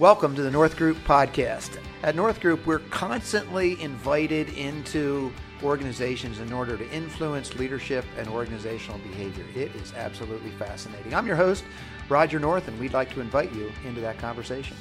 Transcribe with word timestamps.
Welcome 0.00 0.34
to 0.36 0.42
the 0.42 0.50
North 0.50 0.78
Group 0.78 0.96
podcast. 1.04 1.78
At 2.02 2.16
North 2.16 2.40
Group, 2.40 2.64
we're 2.64 2.78
constantly 2.78 3.78
invited 3.82 4.48
into 4.54 5.30
organizations 5.62 6.40
in 6.40 6.54
order 6.54 6.78
to 6.78 6.90
influence 6.90 7.54
leadership 7.56 8.06
and 8.16 8.26
organizational 8.26 8.98
behavior. 9.00 9.44
It 9.54 9.74
is 9.76 9.92
absolutely 9.92 10.52
fascinating. 10.52 11.12
I'm 11.12 11.26
your 11.26 11.36
host, 11.36 11.64
Roger 12.08 12.38
North, 12.38 12.66
and 12.66 12.80
we'd 12.80 12.94
like 12.94 13.12
to 13.12 13.20
invite 13.20 13.52
you 13.52 13.70
into 13.84 14.00
that 14.00 14.16
conversation. 14.16 14.74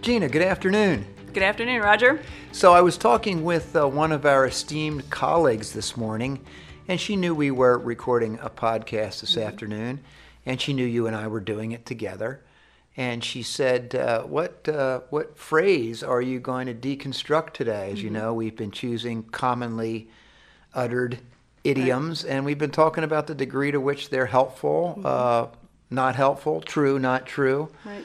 Gina, 0.00 0.28
good 0.28 0.42
afternoon. 0.42 1.06
Good 1.32 1.44
afternoon, 1.44 1.80
Roger. 1.80 2.20
So, 2.50 2.72
I 2.72 2.80
was 2.80 2.98
talking 2.98 3.44
with 3.44 3.76
uh, 3.76 3.86
one 3.86 4.10
of 4.10 4.26
our 4.26 4.46
esteemed 4.46 5.08
colleagues 5.10 5.72
this 5.72 5.96
morning, 5.96 6.44
and 6.88 6.98
she 6.98 7.14
knew 7.14 7.36
we 7.36 7.52
were 7.52 7.78
recording 7.78 8.40
a 8.42 8.50
podcast 8.50 9.20
this 9.20 9.36
mm-hmm. 9.36 9.46
afternoon, 9.46 10.00
and 10.44 10.60
she 10.60 10.72
knew 10.72 10.84
you 10.84 11.06
and 11.06 11.14
I 11.14 11.28
were 11.28 11.38
doing 11.38 11.70
it 11.70 11.86
together 11.86 12.40
and 12.96 13.24
she 13.24 13.42
said, 13.42 13.94
uh, 13.94 14.22
"What 14.22 14.68
uh, 14.68 15.00
what 15.10 15.38
phrase 15.38 16.02
are 16.02 16.20
you 16.20 16.38
going 16.40 16.66
to 16.66 16.74
deconstruct 16.74 17.52
today?" 17.52 17.90
As 17.90 17.98
mm-hmm. 17.98 18.04
you 18.04 18.10
know, 18.10 18.34
we've 18.34 18.56
been 18.56 18.70
choosing 18.70 19.22
commonly 19.24 20.10
uttered 20.74 21.18
idioms, 21.64 22.24
right. 22.24 22.34
and 22.34 22.44
we've 22.44 22.58
been 22.58 22.70
talking 22.70 23.04
about 23.04 23.26
the 23.26 23.34
degree 23.34 23.70
to 23.70 23.80
which 23.80 24.10
they're 24.10 24.26
helpful, 24.26 24.94
mm-hmm. 24.98 25.06
uh, 25.06 25.46
not 25.90 26.16
helpful, 26.16 26.60
true, 26.60 26.98
not 26.98 27.26
true. 27.26 27.70
Right. 27.84 28.04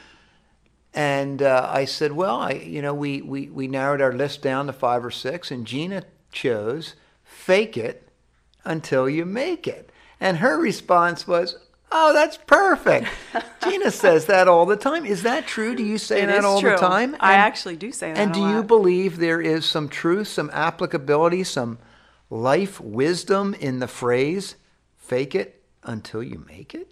And 0.94 1.42
uh, 1.42 1.68
I 1.70 1.84
said, 1.84 2.12
"Well, 2.12 2.36
I, 2.36 2.52
you 2.52 2.80
know, 2.80 2.94
we, 2.94 3.20
we 3.20 3.48
we 3.48 3.68
narrowed 3.68 4.00
our 4.00 4.12
list 4.12 4.40
down 4.40 4.66
to 4.66 4.72
five 4.72 5.04
or 5.04 5.10
six, 5.10 5.50
and 5.50 5.66
Gina 5.66 6.04
chose 6.32 6.94
fake 7.24 7.76
it 7.76 8.08
until 8.64 9.08
you 9.08 9.26
make 9.26 9.66
it." 9.66 9.90
And 10.18 10.38
her 10.38 10.58
response 10.58 11.28
was, 11.28 11.58
Oh, 11.90 12.12
that's 12.12 12.36
perfect. 12.36 13.08
Gina 13.64 13.90
says 13.90 14.26
that 14.26 14.46
all 14.46 14.66
the 14.66 14.76
time. 14.76 15.06
Is 15.06 15.22
that 15.22 15.46
true? 15.46 15.74
Do 15.74 15.82
you 15.82 15.96
say 15.96 16.22
it 16.22 16.26
that 16.26 16.44
all 16.44 16.60
true. 16.60 16.72
the 16.72 16.76
time? 16.76 17.14
And, 17.14 17.22
I 17.22 17.34
actually 17.34 17.76
do 17.76 17.92
say 17.92 18.12
that. 18.12 18.18
And 18.18 18.34
do 18.34 18.40
you 18.40 18.62
believe 18.62 19.18
there 19.18 19.40
is 19.40 19.64
some 19.64 19.88
truth, 19.88 20.28
some 20.28 20.50
applicability, 20.52 21.44
some 21.44 21.78
life 22.30 22.80
wisdom 22.80 23.54
in 23.54 23.78
the 23.78 23.88
phrase 23.88 24.56
"fake 24.96 25.34
it 25.34 25.62
until 25.82 26.22
you 26.22 26.44
make 26.46 26.74
it"? 26.74 26.90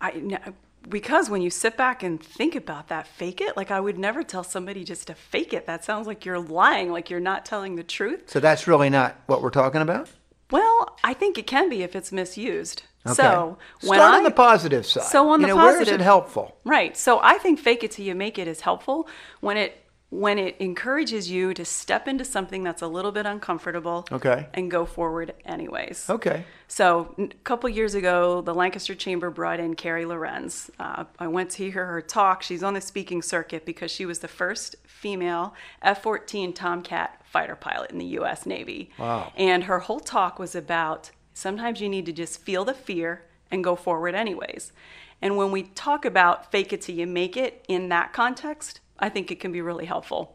I 0.00 0.52
because 0.88 1.28
when 1.28 1.42
you 1.42 1.50
sit 1.50 1.76
back 1.76 2.02
and 2.02 2.22
think 2.22 2.54
about 2.54 2.88
that, 2.88 3.06
fake 3.06 3.40
it. 3.40 3.56
Like 3.56 3.70
I 3.70 3.80
would 3.80 3.98
never 3.98 4.22
tell 4.22 4.44
somebody 4.44 4.84
just 4.84 5.06
to 5.08 5.14
fake 5.14 5.52
it. 5.52 5.66
That 5.66 5.84
sounds 5.84 6.06
like 6.06 6.24
you're 6.24 6.38
lying, 6.38 6.90
like 6.90 7.10
you're 7.10 7.20
not 7.20 7.44
telling 7.44 7.76
the 7.76 7.82
truth. 7.82 8.24
So 8.26 8.40
that's 8.40 8.66
really 8.66 8.90
not 8.90 9.16
what 9.26 9.42
we're 9.42 9.50
talking 9.50 9.80
about. 9.80 10.08
Well, 10.50 10.96
I 11.02 11.12
think 11.12 11.38
it 11.38 11.46
can 11.46 11.68
be 11.68 11.82
if 11.82 11.96
it's 11.96 12.12
misused. 12.12 12.82
Okay. 13.06 13.14
So 13.14 13.58
when 13.82 13.98
Start 13.98 14.14
I, 14.14 14.16
on 14.18 14.24
the 14.24 14.30
positive 14.30 14.86
side. 14.86 15.04
So 15.04 15.30
on 15.30 15.40
you 15.40 15.46
the 15.46 15.54
know, 15.54 15.60
positive, 15.60 15.86
where 15.86 15.94
is 15.94 16.00
it 16.00 16.00
helpful? 16.00 16.56
Right. 16.64 16.96
So 16.96 17.20
I 17.22 17.38
think 17.38 17.58
fake 17.58 17.84
it 17.84 17.92
till 17.92 18.04
you 18.04 18.14
make 18.14 18.38
it 18.38 18.48
is 18.48 18.60
helpful 18.60 19.08
when 19.40 19.56
it 19.56 19.86
when 20.10 20.38
it 20.38 20.56
encourages 20.60 21.30
you 21.30 21.52
to 21.52 21.64
step 21.64 22.06
into 22.06 22.24
something 22.24 22.62
that's 22.62 22.80
a 22.80 22.86
little 22.86 23.10
bit 23.10 23.26
uncomfortable 23.26 24.06
okay. 24.12 24.46
and 24.54 24.70
go 24.70 24.86
forward 24.86 25.34
anyways. 25.44 26.08
Okay. 26.08 26.44
So 26.68 27.14
a 27.18 27.26
couple 27.42 27.68
years 27.68 27.94
ago, 27.94 28.40
the 28.40 28.54
Lancaster 28.54 28.94
Chamber 28.94 29.30
brought 29.30 29.58
in 29.58 29.74
Carey 29.74 30.04
Lohrenz. 30.04 30.70
Uh, 30.78 31.04
I 31.18 31.26
went 31.26 31.50
to 31.50 31.68
hear 31.70 31.86
her 31.86 32.00
talk. 32.00 32.42
She's 32.42 32.62
on 32.62 32.74
the 32.74 32.80
speaking 32.80 33.20
circuit 33.20 33.66
because 33.66 33.90
she 33.90 34.06
was 34.06 34.20
the 34.20 34.28
first 34.28 34.76
female 34.86 35.54
F-14 35.82 36.54
Tomcat 36.54 37.20
fighter 37.24 37.56
pilot 37.56 37.90
in 37.90 37.98
the 37.98 38.06
U.S. 38.06 38.46
Navy. 38.46 38.90
Wow. 38.98 39.32
And 39.36 39.64
her 39.64 39.80
whole 39.80 40.00
talk 40.00 40.38
was 40.38 40.54
about 40.54 41.10
Sometimes 41.36 41.82
you 41.82 41.90
need 41.90 42.06
to 42.06 42.14
just 42.14 42.40
feel 42.40 42.64
the 42.64 42.72
fear 42.72 43.20
and 43.50 43.62
go 43.62 43.76
forward 43.76 44.14
anyways. 44.14 44.72
And 45.20 45.36
when 45.36 45.50
we 45.50 45.64
talk 45.64 46.06
about 46.06 46.50
fake 46.50 46.72
it 46.72 46.80
till 46.80 46.94
you 46.94 47.06
make 47.06 47.36
it 47.36 47.62
in 47.68 47.90
that 47.90 48.14
context, 48.14 48.80
I 48.98 49.10
think 49.10 49.30
it 49.30 49.38
can 49.38 49.52
be 49.52 49.60
really 49.60 49.84
helpful. 49.84 50.34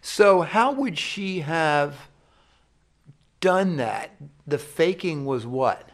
So, 0.00 0.42
how 0.42 0.70
would 0.70 0.96
she 0.96 1.40
have 1.40 2.06
done 3.40 3.78
that? 3.78 4.12
The 4.46 4.58
faking 4.58 5.24
was 5.24 5.44
what? 5.44 5.88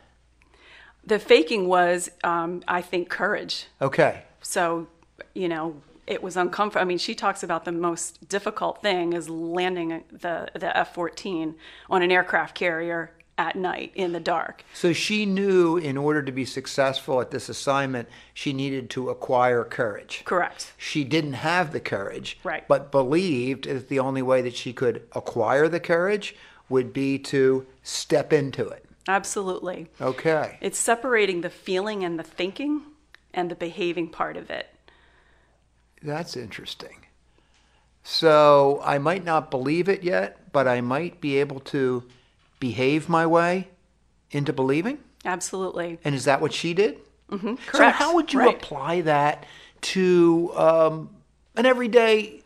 The 1.02 1.18
faking 1.18 1.66
was, 1.66 2.10
um, 2.22 2.62
I 2.68 2.82
think, 2.82 3.08
courage. 3.08 3.64
Okay. 3.80 4.24
So, 4.42 4.88
you 5.34 5.48
know, 5.48 5.80
it 6.06 6.22
was 6.22 6.36
uncomfortable. 6.36 6.82
I 6.82 6.84
mean, 6.84 6.98
she 6.98 7.14
talks 7.14 7.42
about 7.42 7.64
the 7.64 7.72
most 7.72 8.28
difficult 8.28 8.82
thing 8.82 9.14
is 9.14 9.30
landing 9.30 10.04
the 10.12 10.50
the 10.52 10.76
F 10.76 10.92
fourteen 10.92 11.54
on 11.88 12.02
an 12.02 12.12
aircraft 12.12 12.54
carrier 12.54 13.12
at 13.38 13.56
night 13.56 13.92
in 13.94 14.12
the 14.12 14.20
dark. 14.20 14.64
So 14.74 14.92
she 14.92 15.24
knew 15.24 15.76
in 15.76 15.96
order 15.96 16.22
to 16.22 16.32
be 16.32 16.44
successful 16.44 17.20
at 17.20 17.30
this 17.30 17.48
assignment, 17.48 18.08
she 18.34 18.52
needed 18.52 18.90
to 18.90 19.08
acquire 19.08 19.64
courage. 19.64 20.22
Correct. 20.24 20.72
She 20.76 21.04
didn't 21.04 21.34
have 21.34 21.72
the 21.72 21.80
courage, 21.80 22.38
right. 22.42 22.66
but 22.66 22.90
believed 22.90 23.64
that 23.64 23.88
the 23.88 24.00
only 24.00 24.22
way 24.22 24.42
that 24.42 24.56
she 24.56 24.72
could 24.72 25.06
acquire 25.12 25.68
the 25.68 25.80
courage 25.80 26.34
would 26.68 26.92
be 26.92 27.18
to 27.18 27.64
step 27.82 28.32
into 28.32 28.68
it. 28.68 28.84
Absolutely. 29.06 29.88
Okay. 30.00 30.58
It's 30.60 30.78
separating 30.78 31.40
the 31.40 31.48
feeling 31.48 32.04
and 32.04 32.18
the 32.18 32.24
thinking 32.24 32.82
and 33.32 33.50
the 33.50 33.54
behaving 33.54 34.08
part 34.08 34.36
of 34.36 34.50
it. 34.50 34.66
That's 36.02 36.36
interesting. 36.36 37.06
So 38.02 38.80
I 38.84 38.98
might 38.98 39.24
not 39.24 39.50
believe 39.50 39.88
it 39.88 40.02
yet, 40.02 40.52
but 40.52 40.66
I 40.66 40.80
might 40.80 41.20
be 41.20 41.38
able 41.38 41.60
to 41.60 42.04
behave 42.60 43.08
my 43.08 43.26
way 43.26 43.68
into 44.30 44.52
believing? 44.52 44.98
Absolutely. 45.24 45.98
And 46.04 46.14
is 46.14 46.24
that 46.24 46.40
what 46.40 46.52
she 46.52 46.74
did? 46.74 46.98
Mm-hmm. 47.30 47.54
Correct. 47.54 47.72
So 47.72 47.90
how 47.90 48.14
would 48.14 48.32
you 48.32 48.40
right. 48.40 48.56
apply 48.56 49.02
that 49.02 49.44
to 49.80 50.52
um, 50.56 51.10
an 51.56 51.66
everyday 51.66 52.42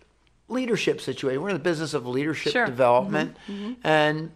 leadership 0.48 1.00
situation? 1.00 1.40
We're 1.40 1.50
in 1.50 1.56
the 1.56 1.60
business 1.60 1.94
of 1.94 2.06
leadership 2.06 2.52
sure. 2.52 2.66
development, 2.66 3.36
mm-hmm. 3.46 3.64
Mm-hmm. 3.64 3.86
and 3.86 4.32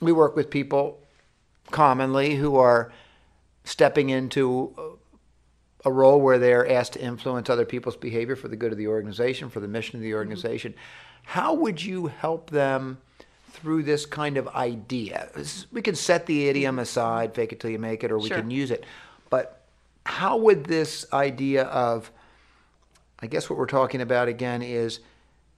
we 0.00 0.12
work 0.12 0.34
with 0.34 0.50
people 0.50 0.98
commonly 1.70 2.34
who 2.34 2.56
are 2.56 2.92
stepping 3.64 4.10
into 4.10 4.98
a 5.84 5.92
role 5.92 6.20
where 6.20 6.38
they're 6.38 6.68
asked 6.70 6.94
to 6.94 7.00
influence 7.00 7.50
other 7.50 7.64
people's 7.64 7.96
behavior 7.96 8.36
for 8.36 8.48
the 8.48 8.56
good 8.56 8.72
of 8.72 8.78
the 8.78 8.86
organization, 8.86 9.50
for 9.50 9.60
the 9.60 9.68
mission 9.68 9.96
of 9.96 10.02
the 10.02 10.08
mm-hmm. 10.08 10.16
organization. 10.16 10.74
How 11.24 11.54
would 11.54 11.82
you 11.82 12.06
help 12.06 12.50
them? 12.50 12.98
Through 13.52 13.82
this 13.82 14.06
kind 14.06 14.36
of 14.36 14.48
idea. 14.48 15.28
We 15.70 15.82
can 15.82 15.94
set 15.94 16.26
the 16.26 16.48
idiom 16.48 16.78
aside, 16.78 17.34
fake 17.34 17.52
it 17.52 17.60
till 17.60 17.70
you 17.70 17.78
make 17.78 18.02
it, 18.02 18.10
or 18.10 18.18
we 18.18 18.28
sure. 18.28 18.38
can 18.38 18.50
use 18.50 18.70
it. 18.70 18.84
But 19.30 19.62
how 20.04 20.36
would 20.38 20.64
this 20.64 21.06
idea 21.12 21.64
of, 21.64 22.10
I 23.20 23.26
guess 23.26 23.48
what 23.48 23.58
we're 23.58 23.66
talking 23.66 24.00
about 24.00 24.28
again 24.28 24.62
is 24.62 25.00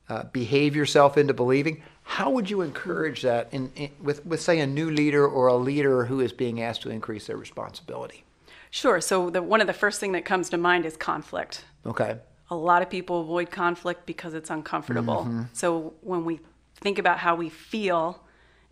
uh, 0.08 0.24
behave 0.24 0.76
yourself 0.76 1.16
into 1.16 1.32
believing. 1.32 1.82
How 2.02 2.30
would 2.30 2.50
you 2.50 2.60
encourage 2.60 3.22
that 3.22 3.48
in, 3.52 3.72
in, 3.74 3.90
with, 4.02 4.24
with, 4.26 4.42
say, 4.42 4.60
a 4.60 4.66
new 4.66 4.90
leader 4.90 5.26
or 5.26 5.46
a 5.46 5.56
leader 5.56 6.04
who 6.04 6.20
is 6.20 6.32
being 6.32 6.60
asked 6.60 6.82
to 6.82 6.90
increase 6.90 7.26
their 7.26 7.38
responsibility? 7.38 8.24
Sure. 8.70 9.00
So 9.00 9.30
the, 9.30 9.42
one 9.42 9.60
of 9.60 9.66
the 9.66 9.72
first 9.72 10.00
thing 10.00 10.12
that 10.12 10.24
comes 10.24 10.50
to 10.50 10.58
mind 10.58 10.84
is 10.84 10.96
conflict. 10.96 11.64
Okay. 11.86 12.18
A 12.50 12.56
lot 12.56 12.82
of 12.82 12.90
people 12.90 13.22
avoid 13.22 13.50
conflict 13.50 14.04
because 14.04 14.34
it's 14.34 14.50
uncomfortable. 14.50 15.22
Mm-hmm. 15.22 15.42
So 15.54 15.94
when 16.02 16.24
we 16.26 16.40
think 16.80 16.98
about 16.98 17.18
how 17.18 17.34
we 17.34 17.48
feel 17.48 18.20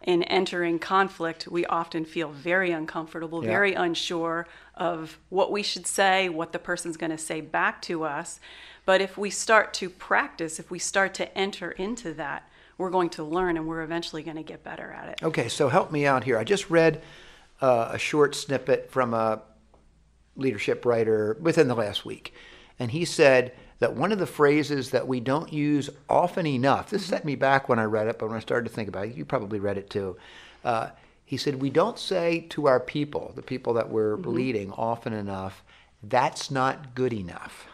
in 0.04 0.22
entering 0.24 0.78
conflict, 0.78 1.46
we 1.48 1.64
often 1.66 2.04
feel 2.04 2.30
very 2.30 2.72
uncomfortable, 2.72 3.44
yeah. 3.44 3.50
very 3.50 3.74
unsure 3.74 4.46
of 4.74 5.18
what 5.28 5.52
we 5.52 5.62
should 5.62 5.86
say, 5.86 6.28
what 6.28 6.52
the 6.52 6.58
person's 6.58 6.96
going 6.96 7.10
to 7.12 7.18
say 7.18 7.40
back 7.40 7.80
to 7.82 8.04
us. 8.04 8.40
But 8.84 9.00
if 9.00 9.16
we 9.16 9.30
start 9.30 9.72
to 9.74 9.88
practice, 9.88 10.58
if 10.58 10.70
we 10.70 10.78
start 10.78 11.14
to 11.14 11.38
enter 11.38 11.70
into 11.70 12.14
that, 12.14 12.48
we're 12.78 12.90
going 12.90 13.10
to 13.10 13.22
learn 13.22 13.56
and 13.56 13.66
we're 13.66 13.82
eventually 13.82 14.22
going 14.22 14.36
to 14.36 14.42
get 14.42 14.64
better 14.64 14.90
at 14.90 15.08
it. 15.08 15.22
Okay, 15.22 15.48
so 15.48 15.69
help 15.69 15.92
me 15.92 16.04
out 16.04 16.24
here. 16.24 16.36
I 16.36 16.44
just 16.44 16.69
read 16.69 17.00
uh, 17.60 17.90
a 17.92 17.98
short 17.98 18.34
snippet 18.34 18.90
from 18.90 19.14
a 19.14 19.42
leadership 20.34 20.84
writer 20.84 21.37
within 21.40 21.69
the 21.69 21.76
last 21.76 22.05
week, 22.05 22.34
and 22.78 22.90
he 22.90 23.05
said, 23.05 23.52
that 23.82 23.96
one 23.96 24.12
of 24.12 24.20
the 24.20 24.26
phrases 24.26 24.90
that 24.90 25.08
we 25.08 25.19
don't 25.19 25.52
use 25.52 25.90
often 26.08 26.46
enough, 26.46 26.90
this 26.90 27.05
set 27.05 27.25
me 27.25 27.34
back 27.34 27.69
when 27.69 27.81
I 27.81 27.84
read 27.84 28.06
it, 28.06 28.17
but 28.17 28.29
when 28.29 28.37
I 28.37 28.40
started 28.40 28.69
to 28.69 28.73
think 28.73 28.88
about 28.88 29.06
it, 29.06 29.17
you 29.17 29.25
probably 29.25 29.58
read 29.58 29.76
it 29.76 29.90
too. 29.90 30.17
Uh, 30.64 30.90
he 31.25 31.37
said, 31.37 31.61
We 31.61 31.69
don't 31.69 31.99
say 31.99 32.46
to 32.50 32.69
our 32.69 32.79
people, 32.79 33.32
the 33.34 33.43
people 33.43 33.75
that 33.75 33.90
we're 33.90 34.17
mm-hmm. 34.17 34.31
leading, 34.31 34.70
often 34.70 35.12
enough, 35.12 35.64
that's 36.00 36.49
not 36.49 36.94
good 36.94 37.12
enough. 37.12 37.67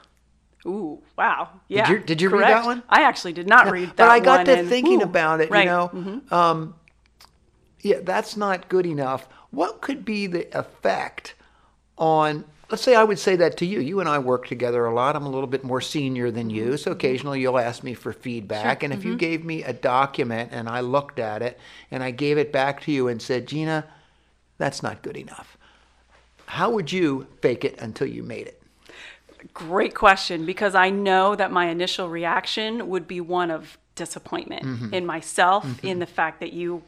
Ooh, 0.64 1.02
wow. 1.18 1.50
Yeah. 1.68 1.86
Did 1.86 1.92
you, 1.92 2.06
did 2.06 2.22
you 2.22 2.30
read 2.30 2.48
that 2.48 2.64
one? 2.64 2.82
I 2.88 3.02
actually 3.02 3.34
did 3.34 3.46
not 3.46 3.70
read 3.70 3.90
that 3.90 3.96
But 3.96 4.08
I 4.08 4.20
got 4.20 4.46
to 4.46 4.60
and, 4.60 4.68
thinking 4.68 5.02
ooh, 5.02 5.04
about 5.04 5.42
it, 5.42 5.50
right. 5.50 5.64
you 5.64 5.66
know. 5.66 5.90
Mm-hmm. 5.92 6.34
Um, 6.34 6.74
yeah, 7.82 7.98
that's 8.02 8.34
not 8.34 8.70
good 8.70 8.86
enough. 8.86 9.28
What 9.50 9.82
could 9.82 10.06
be 10.06 10.26
the 10.26 10.48
effect 10.58 11.34
on 11.98 12.46
let's 12.70 12.82
say 12.82 12.94
I 12.94 13.04
would 13.04 13.18
say 13.18 13.36
that 13.36 13.56
to 13.58 13.66
you. 13.66 13.80
You 13.80 14.00
and 14.00 14.08
I 14.08 14.18
work 14.18 14.46
together 14.46 14.84
a 14.84 14.94
lot. 14.94 15.16
I'm 15.16 15.26
a 15.26 15.30
little 15.30 15.46
bit 15.46 15.64
more 15.64 15.80
senior 15.80 16.30
than 16.30 16.50
you, 16.50 16.76
so 16.76 16.92
occasionally 16.92 17.40
you'll 17.40 17.58
ask 17.58 17.82
me 17.82 17.94
for 17.94 18.12
feedback. 18.12 18.80
Sure. 18.80 18.86
And 18.86 18.92
if 18.92 19.00
mm-hmm. 19.00 19.08
you 19.08 19.16
gave 19.16 19.44
me 19.44 19.62
a 19.62 19.72
document 19.72 20.50
and 20.52 20.68
I 20.68 20.80
looked 20.80 21.18
at 21.18 21.42
it 21.42 21.58
and 21.90 22.02
I 22.02 22.10
gave 22.10 22.38
it 22.38 22.52
back 22.52 22.82
to 22.82 22.92
you 22.92 23.08
and 23.08 23.20
said, 23.22 23.46
Gina, 23.46 23.84
that's 24.58 24.82
not 24.82 25.02
good 25.02 25.16
enough. 25.16 25.56
How 26.46 26.70
would 26.70 26.92
you 26.92 27.26
fake 27.40 27.64
it 27.64 27.78
until 27.80 28.06
you 28.06 28.22
made 28.22 28.46
it? 28.46 28.62
Great 29.54 29.94
question 29.94 30.46
because 30.46 30.74
I 30.74 30.90
know 30.90 31.36
that 31.36 31.52
my 31.52 31.68
initial 31.68 32.08
reaction 32.08 32.88
would 32.88 33.06
be 33.06 33.20
one 33.20 33.50
of 33.50 33.78
disappointment 33.94 34.64
Mm-hmm. 34.64 34.94
in 34.94 35.06
myself, 35.06 35.66
in 35.84 35.98
the 35.98 36.06
fact 36.06 36.40
that 36.40 36.52
you 36.52 36.82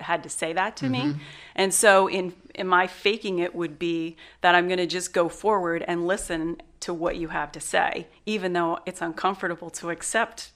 had 0.00 0.22
to 0.24 0.28
say 0.28 0.52
that 0.52 0.76
to 0.78 0.86
Mm-hmm. 0.86 1.10
me. 1.10 1.16
And 1.54 1.72
so 1.72 2.08
in 2.08 2.34
in 2.54 2.66
my 2.68 2.86
faking 2.86 3.38
it 3.38 3.54
would 3.54 3.78
be 3.78 4.16
that 4.40 4.54
I'm 4.54 4.66
going 4.66 4.78
to 4.78 4.86
just 4.86 5.12
go 5.12 5.28
forward 5.28 5.84
and 5.86 6.06
listen 6.06 6.60
to 6.80 6.94
what 6.94 7.16
you 7.16 7.28
have 7.28 7.52
to 7.52 7.60
say, 7.60 8.06
even 8.26 8.52
though 8.52 8.78
it's 8.86 9.00
uncomfortable 9.00 9.70
to 9.70 9.90
accept, 9.90 10.52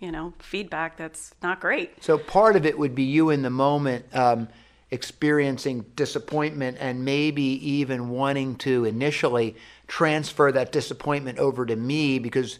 you 0.00 0.12
know, 0.12 0.34
feedback 0.38 0.96
that's 0.96 1.34
not 1.42 1.60
great. 1.60 2.02
So 2.02 2.18
part 2.18 2.56
of 2.56 2.66
it 2.66 2.78
would 2.78 2.94
be 2.94 3.04
you 3.04 3.30
in 3.30 3.42
the 3.42 3.50
moment 3.50 4.04
um, 4.14 4.48
experiencing 4.90 5.84
disappointment 5.96 6.76
and 6.80 7.04
maybe 7.04 7.42
even 7.42 8.10
wanting 8.10 8.56
to 8.56 8.84
initially 8.84 9.56
transfer 9.86 10.52
that 10.52 10.72
disappointment 10.72 11.38
over 11.38 11.66
to 11.66 11.76
me 11.76 12.18
because 12.18 12.58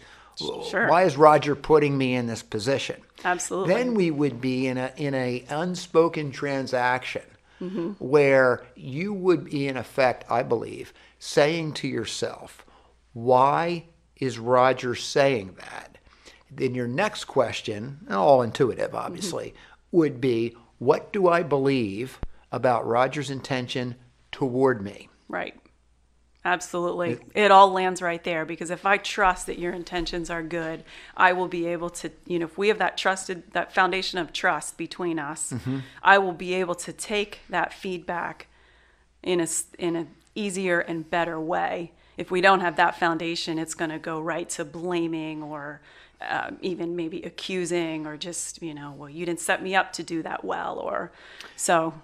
Sure. 0.71 0.89
why 0.89 1.03
is 1.03 1.19
Roger 1.19 1.55
putting 1.55 1.99
me 1.99 2.15
in 2.15 2.27
this 2.27 2.43
position? 2.43 2.99
Absolutely. 3.25 3.75
Then 3.75 3.95
we 3.95 4.11
would 4.11 4.41
be 4.41 4.69
in 4.69 4.79
a 4.79 4.91
in 4.97 5.13
a 5.13 5.45
unspoken 5.51 6.31
transaction 6.31 7.23
Mm-hmm. 7.61 7.91
where 7.99 8.65
you 8.75 9.13
would 9.13 9.45
be 9.45 9.69
in 9.69 9.77
effect, 9.77 10.25
I 10.31 10.43
believe, 10.43 10.95
saying 11.19 11.75
to 11.75 11.89
yourself, 11.89 12.65
why 13.13 13.85
is 14.17 14.39
Roger 14.39 14.95
saying 14.95 15.57
that? 15.59 15.99
Then 16.51 16.75
your 16.75 16.89
next 16.89 17.25
question, 17.25 18.07
all 18.11 18.41
intuitive 18.41 18.95
obviously, 18.95 19.49
mm-hmm. 19.49 19.97
would 19.97 20.21
be 20.21 20.57
what 20.79 21.13
do 21.13 21.29
I 21.29 21.43
believe 21.43 22.19
about 22.51 22.87
Roger's 22.87 23.31
intention 23.31 23.97
toward 24.33 24.83
me? 24.83 25.09
Right. 25.29 25.55
Absolutely. 26.43 27.19
It 27.35 27.51
all 27.51 27.71
lands 27.71 28.01
right 28.01 28.23
there 28.25 28.47
because 28.47 28.71
if 28.71 28.87
I 28.87 28.97
trust 28.97 29.47
that 29.47 29.59
your 29.59 29.75
intentions 29.75 30.31
are 30.31 30.43
good, 30.43 30.85
I 31.15 31.35
will 31.35 31.49
be 31.49 31.67
able 31.67 31.91
to, 31.91 32.11
you 32.27 32.39
know, 32.39 32.47
if 32.47 32.57
we 32.57 32.69
have 32.69 32.79
that 32.79 32.97
trusted, 32.97 33.53
that 33.53 33.75
foundation 33.75 34.19
of 34.19 34.33
trust 34.33 34.79
between 34.79 35.19
us, 35.19 35.53
I 36.03 36.17
will 36.17 36.33
be 36.33 36.55
able 36.55 36.75
to 36.77 36.93
take 36.95 37.41
that 37.51 37.75
feedback 37.75 38.47
in 39.23 39.41
a, 39.41 39.47
in 39.79 39.97
a 39.97 40.07
easier 40.35 40.81
and 40.81 41.09
better 41.11 41.39
way. 41.39 41.93
If 42.17 42.31
we 42.31 42.41
don't 42.41 42.61
have 42.61 42.77
that 42.77 42.99
foundation, 42.99 43.59
it's 43.59 43.75
going 43.75 43.91
to 43.91 43.99
go 43.99 44.19
right 44.19 44.49
to 44.51 44.65
blaming 44.65 45.43
or 45.43 45.83
uh, 46.21 46.53
even 46.61 46.97
maybe 46.97 47.23
accusing 47.23 48.07
or 48.07 48.17
just, 48.17 48.63
you 48.63 48.75
know, 48.75 48.93
well, 48.93 49.11
you 49.11 49.27
didn't 49.27 49.41
set 49.41 49.63
me 49.63 49.75
up 49.75 49.93
to 49.95 50.03
do 50.03 50.23
that 50.23 50.45
well. 50.45 50.79
Or 50.79 51.13
so, 51.57 51.95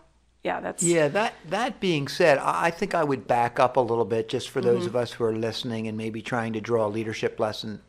yeah, 0.46 0.60
that's, 0.60 0.82
Yeah, 0.82 1.08
that 1.08 1.34
that 1.48 1.81
being 1.81 2.06
said, 2.08 2.38
I 2.38 2.70
think 2.70 2.94
I 2.94 3.02
would 3.04 3.26
back 3.26 3.58
up 3.58 3.76
a 3.76 3.81
little 3.81 4.04
bit 4.04 4.28
just 4.28 4.48
for 4.48 4.60
those 4.60 4.87
of 4.87 4.94
us 4.94 5.12
who 5.12 5.25
are 5.25 5.34
listening 5.34 5.88
and 5.88 5.98
maybe 5.98 6.22
trying 6.22 6.52
to 6.54 6.60
draw 6.60 6.87
a 6.87 6.93
leadership 6.98 7.38
lesson 7.40 7.81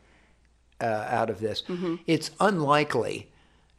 uh, 0.81 0.85
out 1.19 1.29
of 1.29 1.39
this. 1.39 1.63
It's 2.07 2.31
unlikely, 2.39 3.29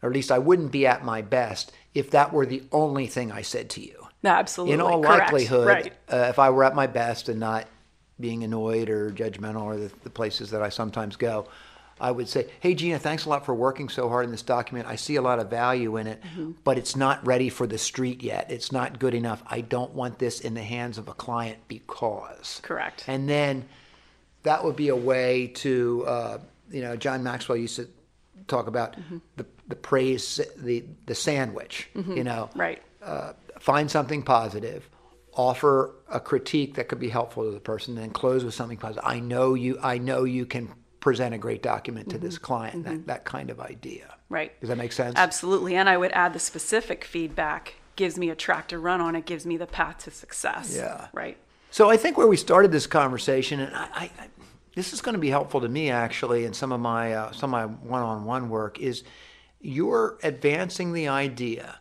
or 0.02 0.08
at 0.10 0.14
least 0.14 0.30
I 0.30 0.38
wouldn't 0.38 0.72
be 0.72 0.86
at 0.86 1.04
my 1.04 1.22
best 1.22 1.72
if 1.94 2.10
that 2.12 2.32
were 2.32 2.46
the 2.46 2.62
only 2.70 3.06
thing 3.08 3.32
I 3.32 3.42
said 3.42 3.68
to 3.70 3.80
you. 3.80 4.06
absolutely. 4.24 4.74
In 4.74 4.80
all 4.80 5.02
correct. 5.02 5.32
likelihood, 5.32 5.66
Right. 5.66 5.92
uh, 6.12 6.26
if 6.30 6.38
I 6.38 6.50
were 6.50 6.64
at 6.64 6.74
my 6.74 6.86
best 6.86 7.28
and 7.28 7.40
not 7.40 7.66
being 8.20 8.42
annoyed 8.44 8.88
or 8.90 9.10
judgmental 9.10 9.62
or 9.62 9.76
the, 9.76 9.90
the 10.02 10.10
places 10.10 10.50
that 10.50 10.62
I 10.62 10.68
sometimes 10.70 11.16
go, 11.16 11.46
I 12.00 12.10
would 12.10 12.28
say, 12.28 12.46
"Hey 12.60 12.74
Gina, 12.74 12.98
thanks 12.98 13.24
a 13.24 13.28
lot 13.28 13.44
for 13.44 13.54
working 13.54 13.88
so 13.88 14.08
hard 14.08 14.24
in 14.24 14.30
this 14.30 14.42
document. 14.42 14.86
I 14.88 14.96
see 14.96 15.16
a 15.16 15.22
lot 15.22 15.38
of 15.38 15.50
value 15.50 15.96
in 15.96 16.06
it, 16.06 16.22
Mm-hmm. 16.22 16.52
but 16.64 16.78
it's 16.78 16.94
not 16.96 17.26
ready 17.26 17.48
for 17.48 17.66
the 17.66 17.78
street 17.78 18.22
yet. 18.22 18.50
It's 18.50 18.70
not 18.72 18.98
good 18.98 19.14
enough. 19.14 19.42
I 19.46 19.60
don't 19.60 19.92
want 19.94 20.18
this 20.18 20.40
in 20.40 20.54
the 20.54 20.62
hands 20.62 20.98
of 20.98 21.08
a 21.08 21.14
client 21.14 21.58
because." 21.68 22.60
Correct. 22.62 23.04
And 23.06 23.28
then 23.28 23.64
that 24.42 24.64
would 24.64 24.76
be 24.76 24.88
a 24.88 24.96
way 24.96 25.48
to, 25.48 26.04
uh, 26.06 26.38
you 26.70 26.80
know, 26.82 26.96
John 26.96 27.22
Maxwell 27.22 27.58
used 27.58 27.76
to 27.76 27.88
talk 28.46 28.66
about 28.66 28.92
Mm-hmm. 28.96 29.18
the 29.36 29.46
the 29.68 29.76
praise, 29.76 30.40
the 30.56 30.84
the 31.06 31.14
sandwich. 31.14 31.88
You 31.94 32.24
know, 32.24 32.48
Right. 32.54 32.80
uh, 33.02 33.32
find 33.60 33.90
something 33.90 34.22
positive, 34.22 34.88
offer 35.34 35.94
a 36.10 36.18
critique 36.20 36.74
that 36.76 36.88
could 36.88 36.98
be 37.00 37.10
helpful 37.10 37.44
to 37.44 37.50
the 37.50 37.60
person, 37.60 37.94
then 37.94 38.10
close 38.10 38.44
with 38.44 38.54
something 38.54 38.78
positive. 38.78 39.04
I 39.06 39.20
know 39.20 39.52
you. 39.54 39.78
I 39.82 39.98
know 39.98 40.24
you 40.24 40.46
can 40.46 40.70
present 41.08 41.34
a 41.34 41.38
great 41.38 41.62
document 41.62 42.10
to 42.10 42.18
this 42.18 42.38
client. 42.38 42.84
That 42.84 43.06
that 43.06 43.24
kind 43.24 43.50
of 43.50 43.60
idea. 43.60 44.04
Mm-hmm. 44.04 44.34
Right. 44.34 44.60
Does 44.60 44.68
that 44.68 44.78
make 44.78 44.92
sense? 44.92 45.14
Absolutely. 45.16 45.74
And 45.74 45.88
I 45.88 45.96
would 45.96 46.12
add 46.12 46.32
the 46.32 46.38
specific 46.38 47.04
feedback 47.04 47.74
gives 47.96 48.16
me 48.18 48.30
a 48.30 48.34
track 48.36 48.68
to 48.68 48.78
run 48.78 49.00
on. 49.00 49.16
It 49.16 49.26
gives 49.26 49.44
me 49.46 49.56
the 49.56 49.66
path 49.66 50.04
to 50.04 50.10
success. 50.10 50.76
Yeah. 50.76 51.08
Right. 51.12 51.36
So 51.70 51.90
I 51.90 51.96
think 51.96 52.16
where 52.18 52.26
we 52.26 52.36
started 52.36 52.70
this 52.72 52.86
conversation, 52.86 53.60
and 53.60 53.74
I, 53.74 54.10
I, 54.18 54.28
this 54.74 54.92
is 54.92 55.00
going 55.00 55.14
to 55.14 55.18
be 55.18 55.30
helpful 55.30 55.60
to 55.60 55.68
me 55.68 55.90
actually 55.90 56.44
in 56.44 56.52
some 56.52 56.72
of 56.72 56.80
my 56.80 57.12
uh, 57.12 57.32
some 57.32 57.54
of 57.54 57.70
my 57.70 57.76
one-on-one 57.88 58.48
work 58.48 58.78
is 58.78 59.02
you're 59.60 60.18
advancing 60.22 60.92
the 60.92 61.08
idea 61.08 61.78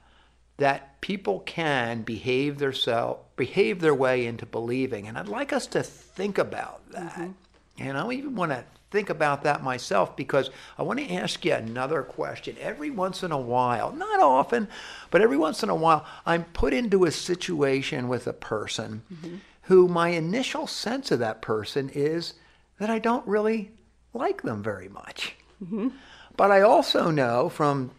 that 0.57 0.99
people 1.01 1.41
can 1.41 2.01
behave 2.01 2.57
their 2.57 2.73
self, 2.73 3.19
behave 3.35 3.79
their 3.79 3.93
way 3.93 4.25
into 4.25 4.45
believing, 4.45 5.07
and 5.07 5.17
I'd 5.17 5.27
like 5.27 5.53
us 5.53 5.67
to 5.67 5.83
think 5.83 6.37
about 6.37 6.89
that. 6.91 7.29
And 7.79 7.97
I 7.97 8.11
even 8.11 8.35
want 8.35 8.51
to 8.51 8.63
think 8.89 9.09
about 9.09 9.43
that 9.43 9.63
myself 9.63 10.15
because 10.15 10.49
I 10.77 10.83
want 10.83 10.99
to 10.99 11.13
ask 11.13 11.43
you 11.43 11.53
another 11.53 12.03
question. 12.03 12.55
Every 12.59 12.89
once 12.89 13.23
in 13.23 13.31
a 13.31 13.39
while, 13.39 13.91
not 13.91 14.19
often, 14.19 14.67
but 15.11 15.21
every 15.21 15.37
once 15.37 15.61
in 15.63 15.69
a 15.69 15.75
while, 15.75 16.05
I'm 16.25 16.45
put 16.45 16.73
into 16.73 17.05
a 17.05 17.11
situation 17.11 18.07
with 18.07 18.27
a 18.27 18.33
person 18.33 19.03
mm-hmm. 19.13 19.35
who 19.63 19.87
my 19.87 20.09
initial 20.09 20.67
sense 20.67 21.11
of 21.11 21.19
that 21.19 21.41
person 21.41 21.89
is 21.93 22.33
that 22.79 22.89
I 22.89 22.99
don't 22.99 23.27
really 23.27 23.71
like 24.13 24.41
them 24.41 24.63
very 24.63 24.89
much. 24.89 25.35
Mm-hmm. 25.63 25.89
But 26.35 26.51
I 26.51 26.61
also 26.61 27.11
know 27.11 27.49
from 27.49 27.91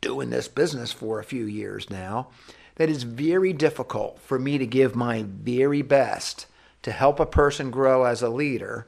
doing 0.00 0.30
this 0.30 0.48
business 0.48 0.92
for 0.92 1.18
a 1.18 1.24
few 1.24 1.44
years 1.44 1.90
now 1.90 2.28
that 2.76 2.88
it's 2.88 3.02
very 3.02 3.52
difficult 3.52 4.18
for 4.20 4.38
me 4.38 4.58
to 4.58 4.66
give 4.66 4.96
my 4.96 5.24
very 5.26 5.82
best 5.82 6.46
to 6.82 6.92
help 6.92 7.20
a 7.20 7.26
person 7.26 7.70
grow 7.70 8.04
as 8.04 8.22
a 8.22 8.28
leader 8.30 8.86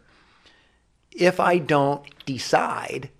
if 1.11 1.39
I 1.41 1.59
don't 1.59 2.03
decide 2.25 3.11